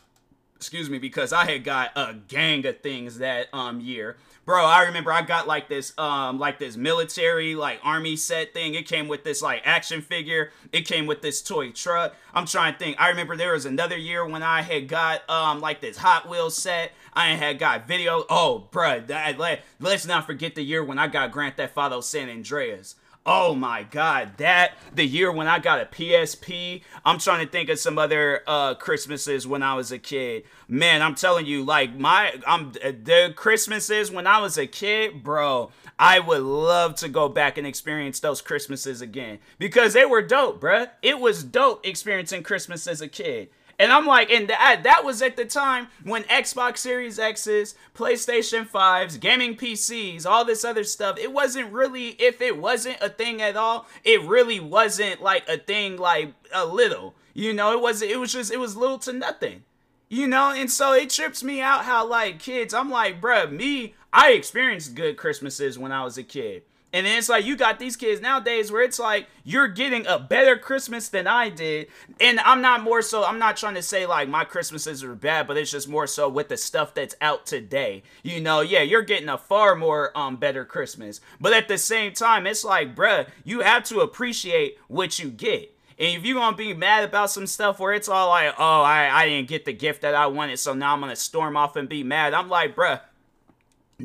Excuse 0.56 0.88
me, 0.88 0.98
because 0.98 1.32
I 1.32 1.50
had 1.50 1.64
got 1.64 1.90
a 1.96 2.14
gang 2.28 2.64
of 2.66 2.80
things 2.80 3.18
that 3.18 3.48
um 3.52 3.80
year. 3.80 4.16
Bro, 4.44 4.66
I 4.66 4.82
remember 4.82 5.10
I 5.10 5.22
got 5.22 5.46
like 5.46 5.68
this 5.70 5.98
um 5.98 6.38
like 6.38 6.58
this 6.58 6.76
military 6.76 7.54
like 7.54 7.80
army 7.82 8.16
set 8.16 8.52
thing. 8.52 8.74
It 8.74 8.86
came 8.86 9.08
with 9.08 9.24
this 9.24 9.40
like 9.40 9.62
action 9.64 10.02
figure. 10.02 10.52
It 10.70 10.86
came 10.86 11.06
with 11.06 11.22
this 11.22 11.40
toy 11.40 11.70
truck. 11.70 12.14
I'm 12.34 12.44
trying 12.44 12.74
to 12.74 12.78
think. 12.78 13.00
I 13.00 13.08
remember 13.08 13.36
there 13.36 13.54
was 13.54 13.64
another 13.64 13.96
year 13.96 14.26
when 14.26 14.42
I 14.42 14.60
had 14.60 14.86
got 14.86 15.28
um 15.30 15.60
like 15.60 15.80
this 15.80 15.96
Hot 15.96 16.28
Wheels 16.28 16.56
set. 16.56 16.92
I 17.14 17.28
had 17.28 17.58
got 17.58 17.88
video. 17.88 18.24
Oh, 18.28 18.68
bro, 18.70 19.00
that, 19.06 19.38
let, 19.38 19.62
let's 19.80 20.04
not 20.04 20.26
forget 20.26 20.56
the 20.56 20.62
year 20.62 20.84
when 20.84 20.98
I 20.98 21.06
got 21.06 21.30
Grand 21.30 21.56
Theft 21.56 21.76
Auto 21.76 22.00
San 22.00 22.28
Andreas. 22.28 22.96
Oh 23.26 23.54
my 23.54 23.84
god, 23.84 24.36
that 24.36 24.72
the 24.94 25.06
year 25.06 25.32
when 25.32 25.46
I 25.46 25.58
got 25.58 25.80
a 25.80 25.86
PSP. 25.86 26.82
I'm 27.06 27.18
trying 27.18 27.44
to 27.44 27.50
think 27.50 27.70
of 27.70 27.78
some 27.78 27.98
other 27.98 28.42
uh 28.46 28.74
Christmases 28.74 29.46
when 29.46 29.62
I 29.62 29.74
was 29.74 29.90
a 29.90 29.98
kid. 29.98 30.44
Man, 30.68 31.00
I'm 31.00 31.14
telling 31.14 31.46
you, 31.46 31.64
like 31.64 31.96
my 31.96 32.38
I'm 32.46 32.72
the 32.72 33.32
Christmases 33.34 34.10
when 34.10 34.26
I 34.26 34.40
was 34.40 34.58
a 34.58 34.66
kid, 34.66 35.22
bro. 35.22 35.70
I 35.98 36.20
would 36.20 36.42
love 36.42 36.96
to 36.96 37.08
go 37.08 37.30
back 37.30 37.56
and 37.56 37.66
experience 37.66 38.20
those 38.20 38.42
Christmases 38.42 39.00
again 39.00 39.38
because 39.58 39.94
they 39.94 40.04
were 40.04 40.20
dope, 40.20 40.60
bruh. 40.60 40.90
It 41.00 41.18
was 41.18 41.44
dope 41.44 41.86
experiencing 41.86 42.42
Christmas 42.42 42.86
as 42.86 43.00
a 43.00 43.08
kid. 43.08 43.48
And 43.78 43.92
I'm 43.92 44.06
like, 44.06 44.30
and 44.30 44.48
that, 44.48 44.82
that 44.84 45.04
was 45.04 45.20
at 45.22 45.36
the 45.36 45.44
time 45.44 45.88
when 46.02 46.22
Xbox 46.24 46.78
Series 46.78 47.18
X's, 47.18 47.74
PlayStation 47.94 48.68
5s, 48.68 49.18
gaming 49.18 49.56
PCs, 49.56 50.26
all 50.26 50.44
this 50.44 50.64
other 50.64 50.84
stuff, 50.84 51.18
it 51.18 51.32
wasn't 51.32 51.72
really, 51.72 52.10
if 52.10 52.40
it 52.40 52.58
wasn't 52.58 52.98
a 53.00 53.08
thing 53.08 53.42
at 53.42 53.56
all, 53.56 53.86
it 54.04 54.22
really 54.22 54.60
wasn't 54.60 55.22
like 55.22 55.48
a 55.48 55.58
thing 55.58 55.96
like 55.96 56.32
a 56.52 56.64
little. 56.64 57.14
You 57.32 57.52
know, 57.52 57.72
it 57.72 57.80
wasn't, 57.80 58.12
it 58.12 58.16
was 58.16 58.32
just, 58.32 58.52
it 58.52 58.60
was 58.60 58.76
little 58.76 58.98
to 58.98 59.12
nothing. 59.12 59.64
You 60.08 60.28
know, 60.28 60.52
and 60.52 60.70
so 60.70 60.92
it 60.92 61.10
trips 61.10 61.42
me 61.42 61.60
out 61.60 61.84
how 61.84 62.06
like 62.06 62.38
kids, 62.38 62.72
I'm 62.72 62.90
like, 62.90 63.20
bruh, 63.20 63.50
me, 63.50 63.94
I 64.12 64.32
experienced 64.32 64.94
good 64.94 65.16
Christmases 65.16 65.76
when 65.76 65.90
I 65.90 66.04
was 66.04 66.16
a 66.16 66.22
kid. 66.22 66.62
And 66.94 67.04
then 67.04 67.18
it's 67.18 67.28
like 67.28 67.44
you 67.44 67.56
got 67.56 67.80
these 67.80 67.96
kids 67.96 68.20
nowadays 68.20 68.70
where 68.70 68.84
it's 68.84 69.00
like 69.00 69.26
you're 69.42 69.66
getting 69.66 70.06
a 70.06 70.16
better 70.16 70.56
Christmas 70.56 71.08
than 71.08 71.26
I 71.26 71.48
did. 71.48 71.88
And 72.20 72.38
I'm 72.38 72.62
not 72.62 72.84
more 72.84 73.02
so, 73.02 73.24
I'm 73.24 73.40
not 73.40 73.56
trying 73.56 73.74
to 73.74 73.82
say 73.82 74.06
like 74.06 74.28
my 74.28 74.44
Christmases 74.44 75.02
are 75.02 75.16
bad, 75.16 75.48
but 75.48 75.56
it's 75.56 75.72
just 75.72 75.88
more 75.88 76.06
so 76.06 76.28
with 76.28 76.48
the 76.48 76.56
stuff 76.56 76.94
that's 76.94 77.16
out 77.20 77.46
today. 77.46 78.04
You 78.22 78.40
know, 78.40 78.60
yeah, 78.60 78.82
you're 78.82 79.02
getting 79.02 79.28
a 79.28 79.36
far 79.36 79.74
more 79.74 80.16
um 80.16 80.36
better 80.36 80.64
Christmas. 80.64 81.20
But 81.40 81.52
at 81.52 81.66
the 81.66 81.78
same 81.78 82.12
time, 82.12 82.46
it's 82.46 82.64
like, 82.64 82.94
bruh, 82.94 83.26
you 83.42 83.62
have 83.62 83.82
to 83.86 83.98
appreciate 83.98 84.78
what 84.86 85.18
you 85.18 85.30
get. 85.30 85.76
And 85.98 86.16
if 86.16 86.24
you're 86.24 86.38
gonna 86.38 86.56
be 86.56 86.74
mad 86.74 87.02
about 87.02 87.30
some 87.30 87.48
stuff 87.48 87.80
where 87.80 87.92
it's 87.92 88.08
all 88.08 88.28
like, 88.28 88.54
oh, 88.56 88.82
I, 88.82 89.10
I 89.12 89.28
didn't 89.28 89.48
get 89.48 89.64
the 89.64 89.72
gift 89.72 90.02
that 90.02 90.14
I 90.14 90.28
wanted, 90.28 90.60
so 90.60 90.74
now 90.74 90.92
I'm 90.92 91.00
gonna 91.00 91.16
storm 91.16 91.56
off 91.56 91.74
and 91.74 91.88
be 91.88 92.04
mad, 92.04 92.34
I'm 92.34 92.48
like, 92.48 92.76
bruh, 92.76 93.00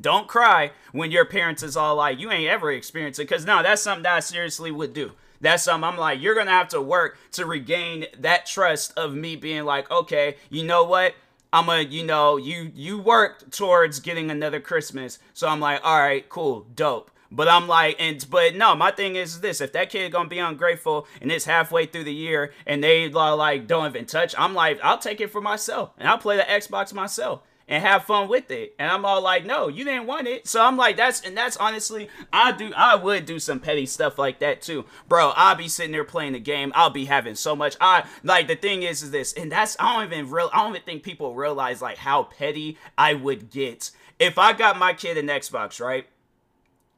don't 0.02 0.28
cry 0.28 0.72
when 0.92 1.12
your 1.12 1.26
parents 1.26 1.64
is 1.64 1.78
all 1.78 1.96
like, 1.96 2.20
you 2.20 2.32
ain't 2.32 2.50
ever 2.50 2.72
experienced 2.72 3.20
it. 3.20 3.28
Because 3.28 3.46
no, 3.46 3.64
that's 3.64 3.82
something 3.82 4.04
that 4.04 4.16
I 4.16 4.20
seriously 4.20 4.72
would 4.72 4.94
do. 4.94 5.12
That's 5.42 5.64
something 5.64 5.88
I'm 5.88 5.98
like, 5.98 6.22
you're 6.22 6.36
going 6.36 6.48
to 6.48 6.52
have 6.52 6.70
to 6.70 6.82
work 6.82 7.18
to 7.34 7.46
regain 7.46 8.06
that 8.20 8.46
trust 8.46 8.98
of 8.98 9.14
me 9.14 9.36
being 9.36 9.64
like, 9.64 9.90
okay, 9.90 10.36
you 10.50 10.64
know 10.64 10.84
what? 10.84 11.14
I'm 11.52 11.70
a, 11.70 11.80
you 11.80 12.04
know, 12.04 12.38
you 12.38 12.72
you 12.76 13.00
worked 13.00 13.52
towards 13.52 14.00
getting 14.00 14.30
another 14.30 14.60
Christmas. 14.60 15.18
So 15.34 15.48
I'm 15.48 15.60
like, 15.60 15.82
all 15.84 15.98
right, 15.98 16.28
cool, 16.30 16.68
dope. 16.76 17.10
But 17.32 17.48
I'm 17.48 17.68
like, 17.68 17.96
and 18.00 18.24
but 18.30 18.56
no, 18.56 18.76
my 18.76 18.92
thing 18.92 19.16
is 19.16 19.42
this: 19.42 19.62
if 19.62 19.72
that 19.74 19.90
kid 19.90 20.12
gonna 20.12 20.30
be 20.30 20.40
ungrateful 20.40 21.08
and 21.22 21.32
it's 21.32 21.46
halfway 21.46 21.86
through 21.86 22.04
the 22.06 22.14
year 22.14 22.54
and 22.66 22.84
they 22.84 23.10
like 23.10 23.68
don't 23.68 23.88
even 23.88 24.06
touch, 24.06 24.36
I'm 24.38 24.54
like, 24.54 24.80
I'll 24.84 24.98
take 24.98 25.22
it 25.22 25.32
for 25.32 25.42
myself 25.42 25.92
and 25.98 26.08
I'll 26.08 26.18
play 26.18 26.38
the 26.38 26.44
Xbox 26.44 26.94
myself 26.94 27.42
and 27.70 27.84
have 27.84 28.04
fun 28.04 28.28
with 28.28 28.50
it. 28.50 28.74
And 28.80 28.92
I'm 28.92 29.06
all 29.06 29.22
like, 29.22 29.46
no, 29.46 29.68
you 29.68 29.86
didn't 29.86 30.08
want 30.08 30.28
it. 30.28 30.48
So 30.48 30.62
I'm 30.62 30.76
like, 30.76 30.98
that's 30.98 31.22
and 31.22 31.38
that's 31.38 31.56
honestly, 31.56 32.10
I 32.34 32.52
do 32.52 32.74
I 32.76 32.96
would 32.96 33.26
do 33.26 33.40
some 33.40 33.60
petty 33.60 33.86
stuff 33.86 34.18
like 34.18 34.40
that 34.40 34.62
too. 34.62 34.86
Bro, 35.08 35.34
I'll 35.36 35.56
be 35.56 35.70
sitting 35.70 35.92
there 35.92 36.04
playing 36.04 36.34
the 36.34 36.40
game. 36.40 36.74
I'll 36.76 36.90
be 36.90 37.06
having 37.06 37.36
so 37.36 37.56
much. 37.56 37.78
I 37.80 38.06
like 38.24 38.48
the 38.48 38.56
thing 38.56 38.84
is 38.84 39.04
is 39.04 39.12
this, 39.12 39.34
and 39.34 39.52
that's 39.52 39.78
I 39.80 39.96
don't 39.96 40.12
even 40.12 40.32
real 40.32 40.50
I 40.52 40.64
don't 40.64 40.72
even 40.72 40.82
think 40.82 41.04
people 41.04 41.36
realize 41.36 41.82
like 41.82 42.00
how 42.00 42.24
petty 42.24 42.78
I 42.98 43.14
would 43.14 43.52
get 43.52 43.92
if 44.18 44.40
I 44.40 44.54
got 44.54 44.80
my 44.80 44.94
kid 44.94 45.18
an 45.18 45.28
Xbox, 45.28 45.80
right? 45.80 46.08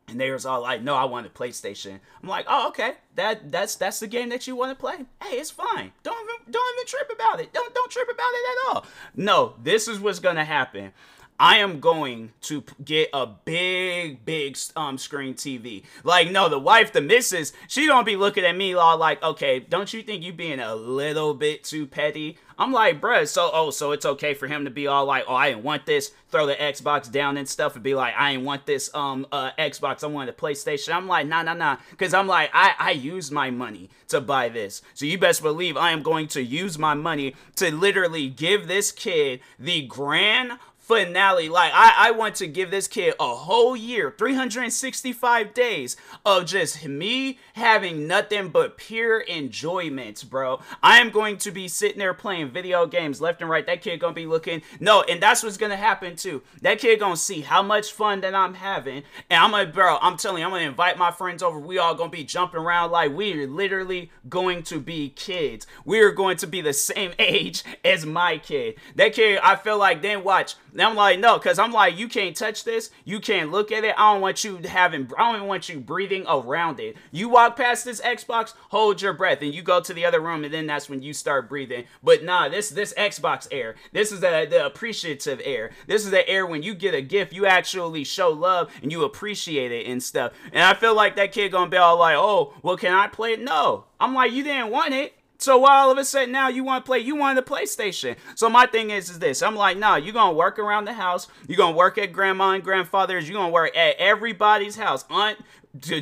And 0.08 0.20
they 0.20 0.32
was 0.32 0.46
all 0.46 0.62
like, 0.62 0.82
"No, 0.82 0.96
I 0.96 1.06
want 1.06 1.26
a 1.26 1.30
PlayStation." 1.30 2.00
I'm 2.22 2.28
like, 2.28 2.46
"Oh, 2.50 2.68
okay. 2.70 2.94
That 3.16 3.52
that's 3.52 3.76
that's 3.76 4.00
the 4.00 4.08
game 4.08 4.30
that 4.30 4.48
you 4.48 4.56
want 4.56 4.78
to 4.78 4.80
play. 4.80 5.06
Hey, 5.22 5.38
it's 5.38 5.52
fine. 5.52 5.92
Don't 6.04 6.21
don't 6.52 6.76
even 6.76 6.88
trip 6.88 7.12
about 7.14 7.40
it. 7.40 7.54
Don't 7.54 7.74
don't 7.74 7.92
trip 7.92 8.10
about 8.10 8.32
it 8.34 8.46
at 8.52 8.76
all." 8.76 8.86
No, 9.16 9.56
this 9.62 9.88
is 9.88 10.00
what's 10.00 10.20
gonna 10.20 10.46
happen. 10.46 10.94
I 11.42 11.58
am 11.58 11.80
going 11.80 12.34
to 12.42 12.64
get 12.86 13.10
a 13.14 13.26
big, 13.26 14.24
big 14.24 14.56
um 14.76 15.00
screen 15.00 15.34
TV. 15.34 15.84
Like, 16.04 16.30
no, 16.30 16.48
the 16.48 16.60
wife, 16.60 16.94
the 16.94 17.02
missus, 17.02 17.52
she 17.68 17.88
don't 17.88 18.06
be 18.06 18.16
looking 18.16 18.46
at 18.46 18.56
me 18.56 18.76
all 18.76 18.96
like, 18.96 19.24
okay, 19.24 19.60
don't 19.60 19.92
you 19.92 20.04
think 20.04 20.22
you 20.22 20.34
being 20.34 20.60
a 20.60 20.76
little 20.76 21.34
bit 21.34 21.64
too 21.64 21.88
petty? 21.88 22.38
I'm 22.60 22.72
like, 22.72 23.02
bruh, 23.02 23.28
so 23.28 23.50
oh, 23.52 23.72
so 23.72 23.92
it's 23.92 24.06
okay 24.06 24.36
for 24.36 24.46
him 24.46 24.66
to 24.66 24.70
be 24.70 24.86
all 24.86 25.06
like, 25.06 25.24
oh, 25.28 25.34
I 25.34 25.50
didn't 25.50 25.64
want 25.64 25.88
this, 25.88 26.12
throw 26.30 26.46
the 26.46 26.54
Xbox 26.54 27.12
down 27.12 27.38
and 27.38 27.50
stuff, 27.50 27.74
and 27.74 27.84
be 27.84 27.96
like, 27.96 28.14
I 28.16 28.34
didn't 28.34 28.46
want 28.46 28.68
this 28.68 28.94
um 28.94 29.26
uh 29.32 29.50
Xbox, 29.58 30.04
I 30.04 30.08
wanted 30.08 30.36
a 30.36 30.38
PlayStation. 30.38 30.94
I'm 30.94 31.08
like, 31.08 31.26
nah, 31.26 31.42
nah, 31.42 31.56
nah, 31.56 31.78
because 31.90 32.14
I'm 32.14 32.28
like, 32.28 32.52
I 32.54 32.76
I 32.78 32.92
use 32.92 33.32
my 33.32 33.50
money 33.50 33.90
to 34.10 34.22
buy 34.22 34.50
this, 34.50 34.84
so 34.94 35.08
you 35.08 35.18
best 35.18 35.42
believe 35.42 35.76
I 35.76 35.90
am 35.90 36.04
going 36.04 36.28
to 36.28 36.44
use 36.44 36.78
my 36.78 36.94
money 36.94 37.34
to 37.56 37.74
literally 37.74 38.30
give 38.30 38.68
this 38.68 38.92
kid 38.92 39.40
the 39.58 39.82
grand 39.88 40.60
finale. 40.92 41.48
Like, 41.48 41.72
I, 41.74 42.08
I 42.08 42.12
want 42.12 42.36
to 42.36 42.48
give 42.48 42.70
this 42.70 42.88
kid 42.88 43.14
a 43.18 43.36
whole 43.36 43.78
year, 43.78 44.14
365 44.18 45.54
days 45.54 45.96
of 46.26 46.46
just 46.46 46.86
me 46.86 47.40
having 47.54 48.08
nothing 48.08 48.50
but 48.50 48.76
pure 48.76 49.22
enjoyment, 49.22 50.30
bro. 50.30 50.60
I 50.84 51.00
am 51.00 51.10
going 51.10 51.38
to 51.38 51.52
be 51.52 51.70
sitting 51.70 52.00
there 52.00 52.14
playing 52.14 52.50
video 52.50 52.86
games 52.88 53.22
left 53.22 53.40
and 53.40 53.50
right. 53.50 53.66
That 53.66 53.82
kid 53.82 54.02
gonna 54.02 54.14
be 54.14 54.26
looking, 54.26 54.64
no, 54.82 55.04
and 55.04 55.22
that's 55.22 55.44
what's 55.44 55.58
gonna 55.58 55.78
happen 55.78 56.18
too. 56.18 56.42
That 56.62 56.80
kid 56.80 57.00
gonna 57.00 57.16
see 57.16 57.40
how 57.40 57.62
much 57.62 57.94
fun 57.94 58.20
that 58.22 58.36
I'm 58.36 58.56
having, 58.56 59.04
and 59.30 59.44
I'm 59.44 59.52
gonna, 59.52 59.72
bro, 59.72 59.98
I'm 60.02 60.18
telling 60.18 60.40
you, 60.40 60.46
I'm 60.46 60.52
gonna 60.52 60.64
invite 60.64 60.98
my 60.98 61.12
friends 61.12 61.42
over. 61.42 61.58
We 61.58 61.78
all 61.78 61.96
gonna 61.96 62.10
be 62.10 62.26
jumping 62.26 62.60
around 62.60 62.92
like 62.92 63.12
we're 63.12 63.48
literally 63.48 64.12
going 64.28 64.64
to 64.64 64.80
be 64.80 65.10
kids. 65.10 65.66
We're 65.86 66.12
going 66.12 66.36
to 66.38 66.48
be 66.48 66.60
the 66.60 66.74
same 66.74 67.14
age 67.20 67.64
as 67.86 68.06
my 68.06 68.38
kid. 68.38 68.76
That 68.96 69.14
kid, 69.14 69.40
I 69.42 69.56
feel 69.56 69.78
like, 69.78 70.02
then 70.02 70.24
watch, 70.24 70.56
and 70.82 70.90
I'm 70.90 70.96
like, 70.96 71.20
no, 71.20 71.38
because 71.38 71.60
I'm 71.60 71.72
like, 71.72 71.96
you 71.96 72.08
can't 72.08 72.36
touch 72.36 72.64
this. 72.64 72.90
You 73.06 73.20
can't 73.20 73.52
look 73.52 73.72
at 73.72 73.84
it. 73.84 73.94
I 74.00 74.14
don't 74.14 74.22
want 74.22 74.44
you 74.44 74.58
having, 74.68 75.12
I 75.16 75.32
don't 75.32 75.46
want 75.48 75.70
you 75.70 75.80
breathing 75.80 76.26
around 76.28 76.80
it. 76.80 76.98
You 77.12 77.30
walk 77.30 77.56
past 77.56 77.86
this 77.86 78.02
Xbox, 78.02 78.56
hold 78.70 79.00
your 79.00 79.14
breath, 79.14 79.44
and 79.44 79.54
you 79.54 79.62
go 79.62 79.80
to 79.80 79.94
the 79.94 80.06
other 80.06 80.20
room, 80.20 80.44
and 80.44 80.52
then 80.52 80.66
that's 80.66 80.90
when 80.90 81.04
you 81.04 81.14
start 81.14 81.48
breathing. 81.48 81.84
But 82.02 82.24
nah, 82.24 82.50
this 82.50 82.72
this 82.72 82.96
Xbox 82.96 83.48
air. 83.52 83.76
This 83.92 84.12
is 84.12 84.22
the, 84.22 84.48
the 84.50 84.66
appreciative 84.66 85.40
air. 85.46 85.70
This 85.86 86.04
is 86.04 86.10
the 86.10 86.28
air 86.28 86.48
when 86.48 86.64
you 86.64 86.74
get 86.74 86.96
a 86.96 87.02
gift, 87.04 87.32
you 87.32 87.46
actually 87.46 88.04
show 88.04 88.32
love 88.32 88.72
and 88.82 88.92
you 88.92 89.04
appreciate 89.04 89.72
it 89.72 89.86
and 89.86 90.02
stuff. 90.02 90.32
And 90.52 90.64
I 90.64 90.74
feel 90.74 90.96
like 90.96 91.16
that 91.18 91.32
kid 91.32 91.52
gonna 91.52 91.70
be 91.70 91.78
all 91.78 92.00
like, 92.00 92.16
oh, 92.18 92.56
well, 92.64 92.76
can 92.76 92.92
I 92.92 93.06
play 93.06 93.34
it? 93.34 93.40
No. 93.40 93.84
I'm 94.00 94.16
like, 94.16 94.32
you 94.32 94.44
didn't 94.44 94.72
want 94.72 94.96
it 94.96 95.14
So 95.42 95.66
all 95.66 95.90
of 95.90 95.98
a 95.98 96.06
sudden 96.06 96.32
now 96.32 96.50
you 96.50 96.64
want 96.64 96.86
to 96.86 96.88
play? 96.88 97.00
You 97.00 97.16
want 97.16 97.36
the 97.36 97.42
PlayStation. 97.42 98.16
So 98.36 98.48
my 98.48 98.68
thing 98.68 98.92
is, 98.92 99.10
is 99.10 99.18
this. 99.18 99.42
I'm 99.42 99.56
like, 99.56 99.76
nah, 99.76 99.96
you're 99.96 100.14
going 100.14 100.34
to 100.34 100.38
work 100.38 100.60
around 100.60 100.86
the 100.86 100.94
house. 100.94 101.28
You're 101.48 101.58
going 101.58 101.74
to 101.74 101.78
work 101.78 101.98
at 101.98 102.14
grandma 102.14 102.52
and 102.52 102.64
grandfather's. 102.64 103.28
You're 103.28 103.40
going 103.40 103.50
to 103.50 103.54
work 103.54 103.76
at 103.76 103.96
everybody's 103.98 104.76
house. 104.76 105.04
Aunt, 105.10 105.40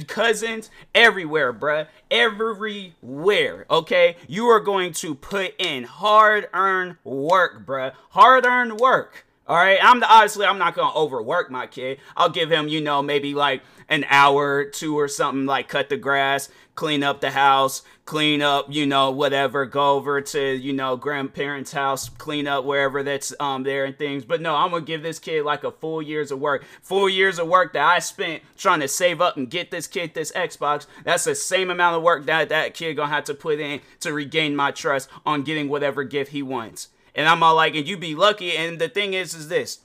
cousins, 0.08 0.70
everywhere, 0.94 1.54
bruh. 1.54 1.88
Everywhere, 2.12 3.66
okay? 3.72 4.18
You 4.28 4.48
are 4.48 4.60
going 4.60 4.92
to 4.94 5.16
put 5.16 5.54
in 5.58 5.86
hard 5.86 6.50
earned 6.54 6.98
work, 7.06 7.66
bruh. 7.66 7.94
Hard 8.10 8.46
earned 8.46 8.80
work. 8.80 9.26
All 9.50 9.56
right, 9.56 9.80
I'm 9.82 10.04
obviously 10.04 10.46
I'm 10.46 10.60
not 10.60 10.76
gonna 10.76 10.96
overwork 10.96 11.50
my 11.50 11.66
kid. 11.66 11.98
I'll 12.16 12.30
give 12.30 12.52
him, 12.52 12.68
you 12.68 12.82
know, 12.82 13.02
maybe 13.02 13.34
like 13.34 13.64
an 13.90 14.06
hour 14.08 14.64
two 14.64 14.96
or 14.96 15.08
something, 15.08 15.48
like 15.48 15.68
cut 15.68 15.90
the 15.90 15.98
grass, 15.98 16.50
clean 16.76 17.02
up 17.02 17.20
the 17.20 17.32
house, 17.32 17.82
clean 18.06 18.44
up, 18.44 18.68
you 18.70 18.86
know, 18.86 19.10
whatever, 19.10 19.66
go 19.66 19.94
over 19.94 20.22
to, 20.22 20.54
you 20.54 20.72
know, 20.72 20.96
grandparents' 20.96 21.72
house, 21.72 22.10
clean 22.10 22.46
up 22.46 22.64
wherever 22.64 23.02
that's 23.02 23.34
um 23.40 23.64
there 23.64 23.86
and 23.86 23.98
things. 23.98 24.24
But 24.24 24.40
no, 24.40 24.56
I'm 24.56 24.70
gonna 24.70 24.86
give 24.86 25.02
this 25.02 25.18
kid 25.18 25.44
like 25.44 25.64
a 25.64 25.72
full 25.72 26.00
years 26.00 26.30
of 26.32 26.38
work. 26.40 26.64
Full 26.84 27.10
years 27.10 27.40
of 27.40 27.48
work 27.48 27.74
that 27.74 27.84
I 27.84 27.98
spent 27.98 28.44
trying 28.56 28.82
to 28.82 28.88
save 28.88 29.20
up 29.20 29.36
and 29.36 29.50
get 29.50 29.72
this 29.72 29.88
kid 29.88 30.14
this 30.14 30.32
Xbox. 30.34 30.86
That's 31.04 31.24
the 31.24 31.34
same 31.34 31.72
amount 31.72 31.98
of 31.98 32.04
work 32.04 32.28
that 32.28 32.50
that 32.50 32.76
kid 32.76 32.94
gonna 32.94 33.10
have 33.10 33.24
to 33.24 33.34
put 33.34 33.60
in 33.60 33.82
to 34.02 34.14
regain 34.14 34.56
my 34.56 34.70
trust 34.70 35.10
on 35.26 35.42
getting 35.42 35.70
whatever 35.70 36.04
gift 36.04 36.34
he 36.34 36.44
wants. 36.44 36.90
And 37.20 37.28
I'm 37.28 37.44
all 37.44 37.54
like, 37.54 37.76
and 37.76 37.86
you 37.86 37.98
be 37.98 38.16
lucky. 38.16 38.56
And 38.56 38.80
the 38.80 38.88
thing 38.88 39.14
is, 39.14 39.34
is 39.34 39.50
this. 39.50 39.80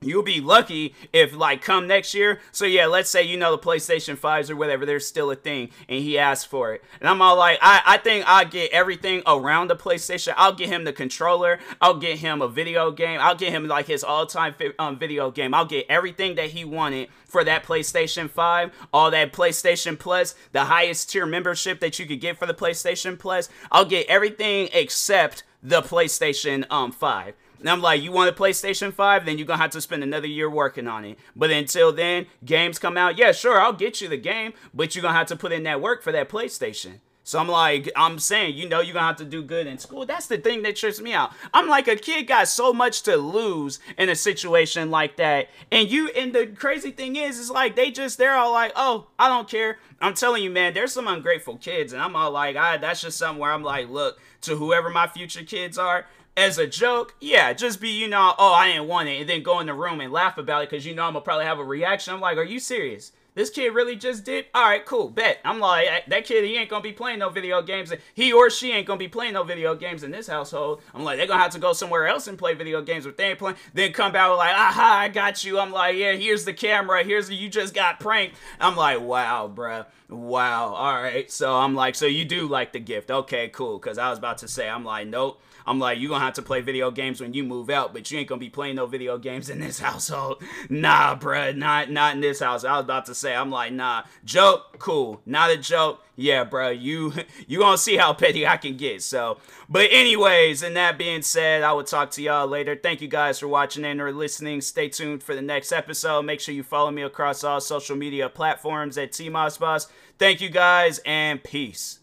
You'll 0.00 0.22
be 0.22 0.40
lucky 0.40 0.94
if, 1.12 1.34
like, 1.34 1.60
come 1.60 1.88
next 1.88 2.14
year. 2.14 2.38
So, 2.52 2.66
yeah, 2.66 2.86
let's 2.86 3.10
say, 3.10 3.24
you 3.24 3.36
know, 3.36 3.50
the 3.50 3.58
PlayStation 3.58 4.16
5s 4.16 4.48
or 4.48 4.54
whatever, 4.54 4.86
there's 4.86 5.08
still 5.08 5.32
a 5.32 5.34
thing, 5.34 5.70
and 5.88 5.98
he 6.04 6.16
asked 6.16 6.46
for 6.46 6.72
it. 6.72 6.84
And 7.00 7.08
I'm 7.08 7.20
all 7.20 7.36
like, 7.36 7.58
I, 7.60 7.82
I 7.84 7.98
think 7.98 8.24
I'll 8.28 8.46
get 8.46 8.70
everything 8.70 9.22
around 9.26 9.68
the 9.68 9.74
PlayStation. 9.74 10.34
I'll 10.36 10.52
get 10.52 10.68
him 10.68 10.84
the 10.84 10.92
controller. 10.92 11.58
I'll 11.80 11.98
get 11.98 12.20
him 12.20 12.40
a 12.40 12.46
video 12.48 12.92
game. 12.92 13.18
I'll 13.20 13.34
get 13.34 13.50
him, 13.52 13.66
like, 13.66 13.88
his 13.88 14.04
all 14.04 14.24
time 14.24 14.54
um, 14.78 15.00
video 15.00 15.32
game. 15.32 15.52
I'll 15.52 15.66
get 15.66 15.86
everything 15.88 16.36
that 16.36 16.50
he 16.50 16.64
wanted 16.64 17.08
for 17.26 17.42
that 17.42 17.64
PlayStation 17.64 18.30
5, 18.30 18.70
all 18.92 19.10
that 19.10 19.32
PlayStation 19.32 19.98
Plus, 19.98 20.36
the 20.52 20.66
highest 20.66 21.10
tier 21.10 21.26
membership 21.26 21.80
that 21.80 21.98
you 21.98 22.06
could 22.06 22.20
get 22.20 22.38
for 22.38 22.46
the 22.46 22.54
PlayStation 22.54 23.18
Plus. 23.18 23.48
I'll 23.72 23.84
get 23.84 24.06
everything 24.06 24.68
except 24.72 25.42
the 25.62 25.82
PlayStation 25.82 26.64
um 26.70 26.92
5. 26.92 27.34
And 27.60 27.70
I'm 27.70 27.80
like, 27.80 28.02
you 28.02 28.12
want 28.12 28.28
a 28.28 28.32
PlayStation 28.38 28.92
5? 28.92 29.24
Then 29.24 29.38
you're 29.38 29.46
going 29.46 29.58
to 29.58 29.62
have 29.62 29.70
to 29.72 29.80
spend 29.80 30.02
another 30.02 30.26
year 30.26 30.48
working 30.48 30.86
on 30.86 31.04
it. 31.04 31.18
But 31.34 31.50
until 31.50 31.90
then, 31.90 32.26
games 32.44 32.78
come 32.78 32.96
out. 32.98 33.16
Yeah, 33.16 33.32
sure, 33.32 33.60
I'll 33.60 33.72
get 33.72 34.00
you 34.00 34.08
the 34.08 34.18
game, 34.18 34.52
but 34.74 34.94
you're 34.94 35.02
going 35.02 35.14
to 35.14 35.18
have 35.18 35.28
to 35.28 35.36
put 35.36 35.52
in 35.52 35.62
that 35.62 35.80
work 35.80 36.02
for 36.02 36.12
that 36.12 36.28
PlayStation. 36.28 37.00
So 37.26 37.40
I'm 37.40 37.48
like, 37.48 37.90
I'm 37.96 38.20
saying, 38.20 38.56
you 38.56 38.68
know, 38.68 38.80
you're 38.80 38.94
gonna 38.94 39.08
have 39.08 39.16
to 39.16 39.24
do 39.24 39.42
good 39.42 39.66
in 39.66 39.78
school. 39.78 40.06
That's 40.06 40.28
the 40.28 40.38
thing 40.38 40.62
that 40.62 40.76
trips 40.76 41.00
me 41.00 41.12
out. 41.12 41.32
I'm 41.52 41.66
like, 41.66 41.88
a 41.88 41.96
kid 41.96 42.28
got 42.28 42.46
so 42.46 42.72
much 42.72 43.02
to 43.02 43.16
lose 43.16 43.80
in 43.98 44.08
a 44.08 44.14
situation 44.14 44.92
like 44.92 45.16
that. 45.16 45.48
And 45.72 45.90
you, 45.90 46.08
and 46.10 46.32
the 46.32 46.46
crazy 46.46 46.92
thing 46.92 47.16
is, 47.16 47.40
is 47.40 47.50
like, 47.50 47.74
they 47.74 47.90
just, 47.90 48.16
they're 48.16 48.36
all 48.36 48.52
like, 48.52 48.70
oh, 48.76 49.08
I 49.18 49.26
don't 49.26 49.48
care. 49.48 49.78
I'm 50.00 50.14
telling 50.14 50.44
you, 50.44 50.50
man, 50.50 50.72
there's 50.72 50.92
some 50.92 51.08
ungrateful 51.08 51.56
kids. 51.56 51.92
And 51.92 52.00
I'm 52.00 52.14
all 52.14 52.30
like, 52.30 52.54
I, 52.54 52.76
that's 52.76 53.00
just 53.00 53.18
something 53.18 53.40
where 53.40 53.50
I'm 53.50 53.64
like, 53.64 53.90
look, 53.90 54.20
to 54.42 54.54
whoever 54.54 54.88
my 54.88 55.08
future 55.08 55.42
kids 55.42 55.78
are, 55.78 56.06
as 56.36 56.58
a 56.58 56.66
joke, 56.68 57.16
yeah, 57.20 57.52
just 57.52 57.80
be, 57.80 57.88
you 57.88 58.06
know, 58.06 58.34
oh, 58.38 58.52
I 58.52 58.68
didn't 58.68 58.86
want 58.86 59.08
it, 59.08 59.20
and 59.22 59.28
then 59.28 59.42
go 59.42 59.58
in 59.58 59.66
the 59.66 59.74
room 59.74 60.00
and 60.00 60.12
laugh 60.12 60.38
about 60.38 60.62
it 60.62 60.70
because 60.70 60.86
you 60.86 60.94
know 60.94 61.02
I'm 61.02 61.14
gonna 61.14 61.24
probably 61.24 61.46
have 61.46 61.58
a 61.58 61.64
reaction. 61.64 62.14
I'm 62.14 62.20
like, 62.20 62.36
are 62.36 62.44
you 62.44 62.60
serious? 62.60 63.10
This 63.36 63.50
kid 63.50 63.74
really 63.74 63.96
just 63.96 64.24
did? 64.24 64.46
All 64.54 64.64
right, 64.64 64.82
cool, 64.86 65.10
bet. 65.10 65.40
I'm 65.44 65.60
like, 65.60 66.06
that 66.06 66.24
kid, 66.24 66.42
he 66.44 66.56
ain't 66.56 66.70
gonna 66.70 66.82
be 66.82 66.92
playing 66.92 67.18
no 67.18 67.28
video 67.28 67.60
games. 67.60 67.92
He 68.14 68.32
or 68.32 68.48
she 68.48 68.72
ain't 68.72 68.86
gonna 68.86 68.98
be 68.98 69.08
playing 69.08 69.34
no 69.34 69.44
video 69.44 69.74
games 69.74 70.02
in 70.02 70.10
this 70.10 70.26
household. 70.26 70.80
I'm 70.94 71.04
like, 71.04 71.18
they're 71.18 71.26
gonna 71.26 71.42
have 71.42 71.52
to 71.52 71.58
go 71.58 71.74
somewhere 71.74 72.06
else 72.06 72.28
and 72.28 72.38
play 72.38 72.54
video 72.54 72.80
games 72.80 73.04
if 73.04 73.18
they 73.18 73.28
ain't 73.28 73.38
playing. 73.38 73.58
Then 73.74 73.92
come 73.92 74.10
back 74.10 74.30
with 74.30 74.38
like, 74.38 74.56
aha, 74.56 75.00
I 75.02 75.08
got 75.08 75.44
you. 75.44 75.58
I'm 75.58 75.70
like, 75.70 75.96
yeah, 75.96 76.12
here's 76.12 76.46
the 76.46 76.54
camera. 76.54 77.04
Here's 77.04 77.30
you 77.30 77.50
just 77.50 77.74
got 77.74 78.00
pranked. 78.00 78.36
I'm 78.58 78.74
like, 78.74 79.02
wow, 79.02 79.52
bruh. 79.54 79.84
Wow. 80.08 80.72
All 80.72 80.94
right. 80.94 81.30
So 81.30 81.54
I'm 81.54 81.74
like, 81.74 81.94
so 81.94 82.06
you 82.06 82.24
do 82.24 82.48
like 82.48 82.72
the 82.72 82.80
gift. 82.80 83.10
Okay, 83.10 83.48
cool. 83.48 83.78
Cause 83.78 83.98
I 83.98 84.08
was 84.08 84.18
about 84.18 84.38
to 84.38 84.48
say, 84.48 84.66
I'm 84.66 84.84
like, 84.84 85.08
nope. 85.08 85.42
I'm 85.66 85.80
like, 85.80 85.98
you're 85.98 86.10
gonna 86.10 86.24
have 86.24 86.34
to 86.34 86.42
play 86.42 86.60
video 86.60 86.90
games 86.90 87.20
when 87.20 87.34
you 87.34 87.42
move 87.42 87.70
out, 87.70 87.92
but 87.92 88.10
you 88.10 88.18
ain't 88.18 88.28
gonna 88.28 88.38
be 88.38 88.48
playing 88.48 88.76
no 88.76 88.86
video 88.86 89.18
games 89.18 89.50
in 89.50 89.58
this 89.58 89.78
household. 89.80 90.42
Nah, 90.70 91.16
bruh, 91.16 91.56
not 91.56 91.90
not 91.90 92.14
in 92.14 92.20
this 92.20 92.40
house. 92.40 92.64
I 92.64 92.76
was 92.76 92.84
about 92.84 93.06
to 93.06 93.14
say, 93.14 93.25
I'm 93.34 93.50
like, 93.50 93.72
nah, 93.72 94.04
joke, 94.24 94.78
cool. 94.78 95.20
Not 95.26 95.50
a 95.50 95.56
joke. 95.56 96.02
Yeah, 96.16 96.44
bro, 96.44 96.70
you 96.70 97.12
you 97.46 97.58
gonna 97.58 97.78
see 97.78 97.96
how 97.96 98.12
petty 98.14 98.46
I 98.46 98.56
can 98.56 98.76
get. 98.76 99.02
So, 99.02 99.38
but 99.68 99.88
anyways, 99.90 100.62
and 100.62 100.76
that 100.76 100.98
being 100.98 101.22
said, 101.22 101.62
I 101.62 101.72
will 101.72 101.84
talk 101.84 102.10
to 102.12 102.22
y'all 102.22 102.46
later. 102.46 102.76
Thank 102.76 103.00
you 103.00 103.08
guys 103.08 103.38
for 103.38 103.48
watching 103.48 103.84
and 103.84 104.00
or 104.00 104.12
listening. 104.12 104.60
Stay 104.60 104.88
tuned 104.88 105.22
for 105.22 105.34
the 105.34 105.42
next 105.42 105.72
episode. 105.72 106.22
Make 106.22 106.40
sure 106.40 106.54
you 106.54 106.62
follow 106.62 106.90
me 106.90 107.02
across 107.02 107.44
all 107.44 107.60
social 107.60 107.96
media 107.96 108.28
platforms 108.28 108.96
at 108.98 109.12
T 109.12 109.28
Boss. 109.28 109.88
Thank 110.18 110.40
you 110.40 110.48
guys 110.48 111.00
and 111.04 111.42
peace. 111.42 111.98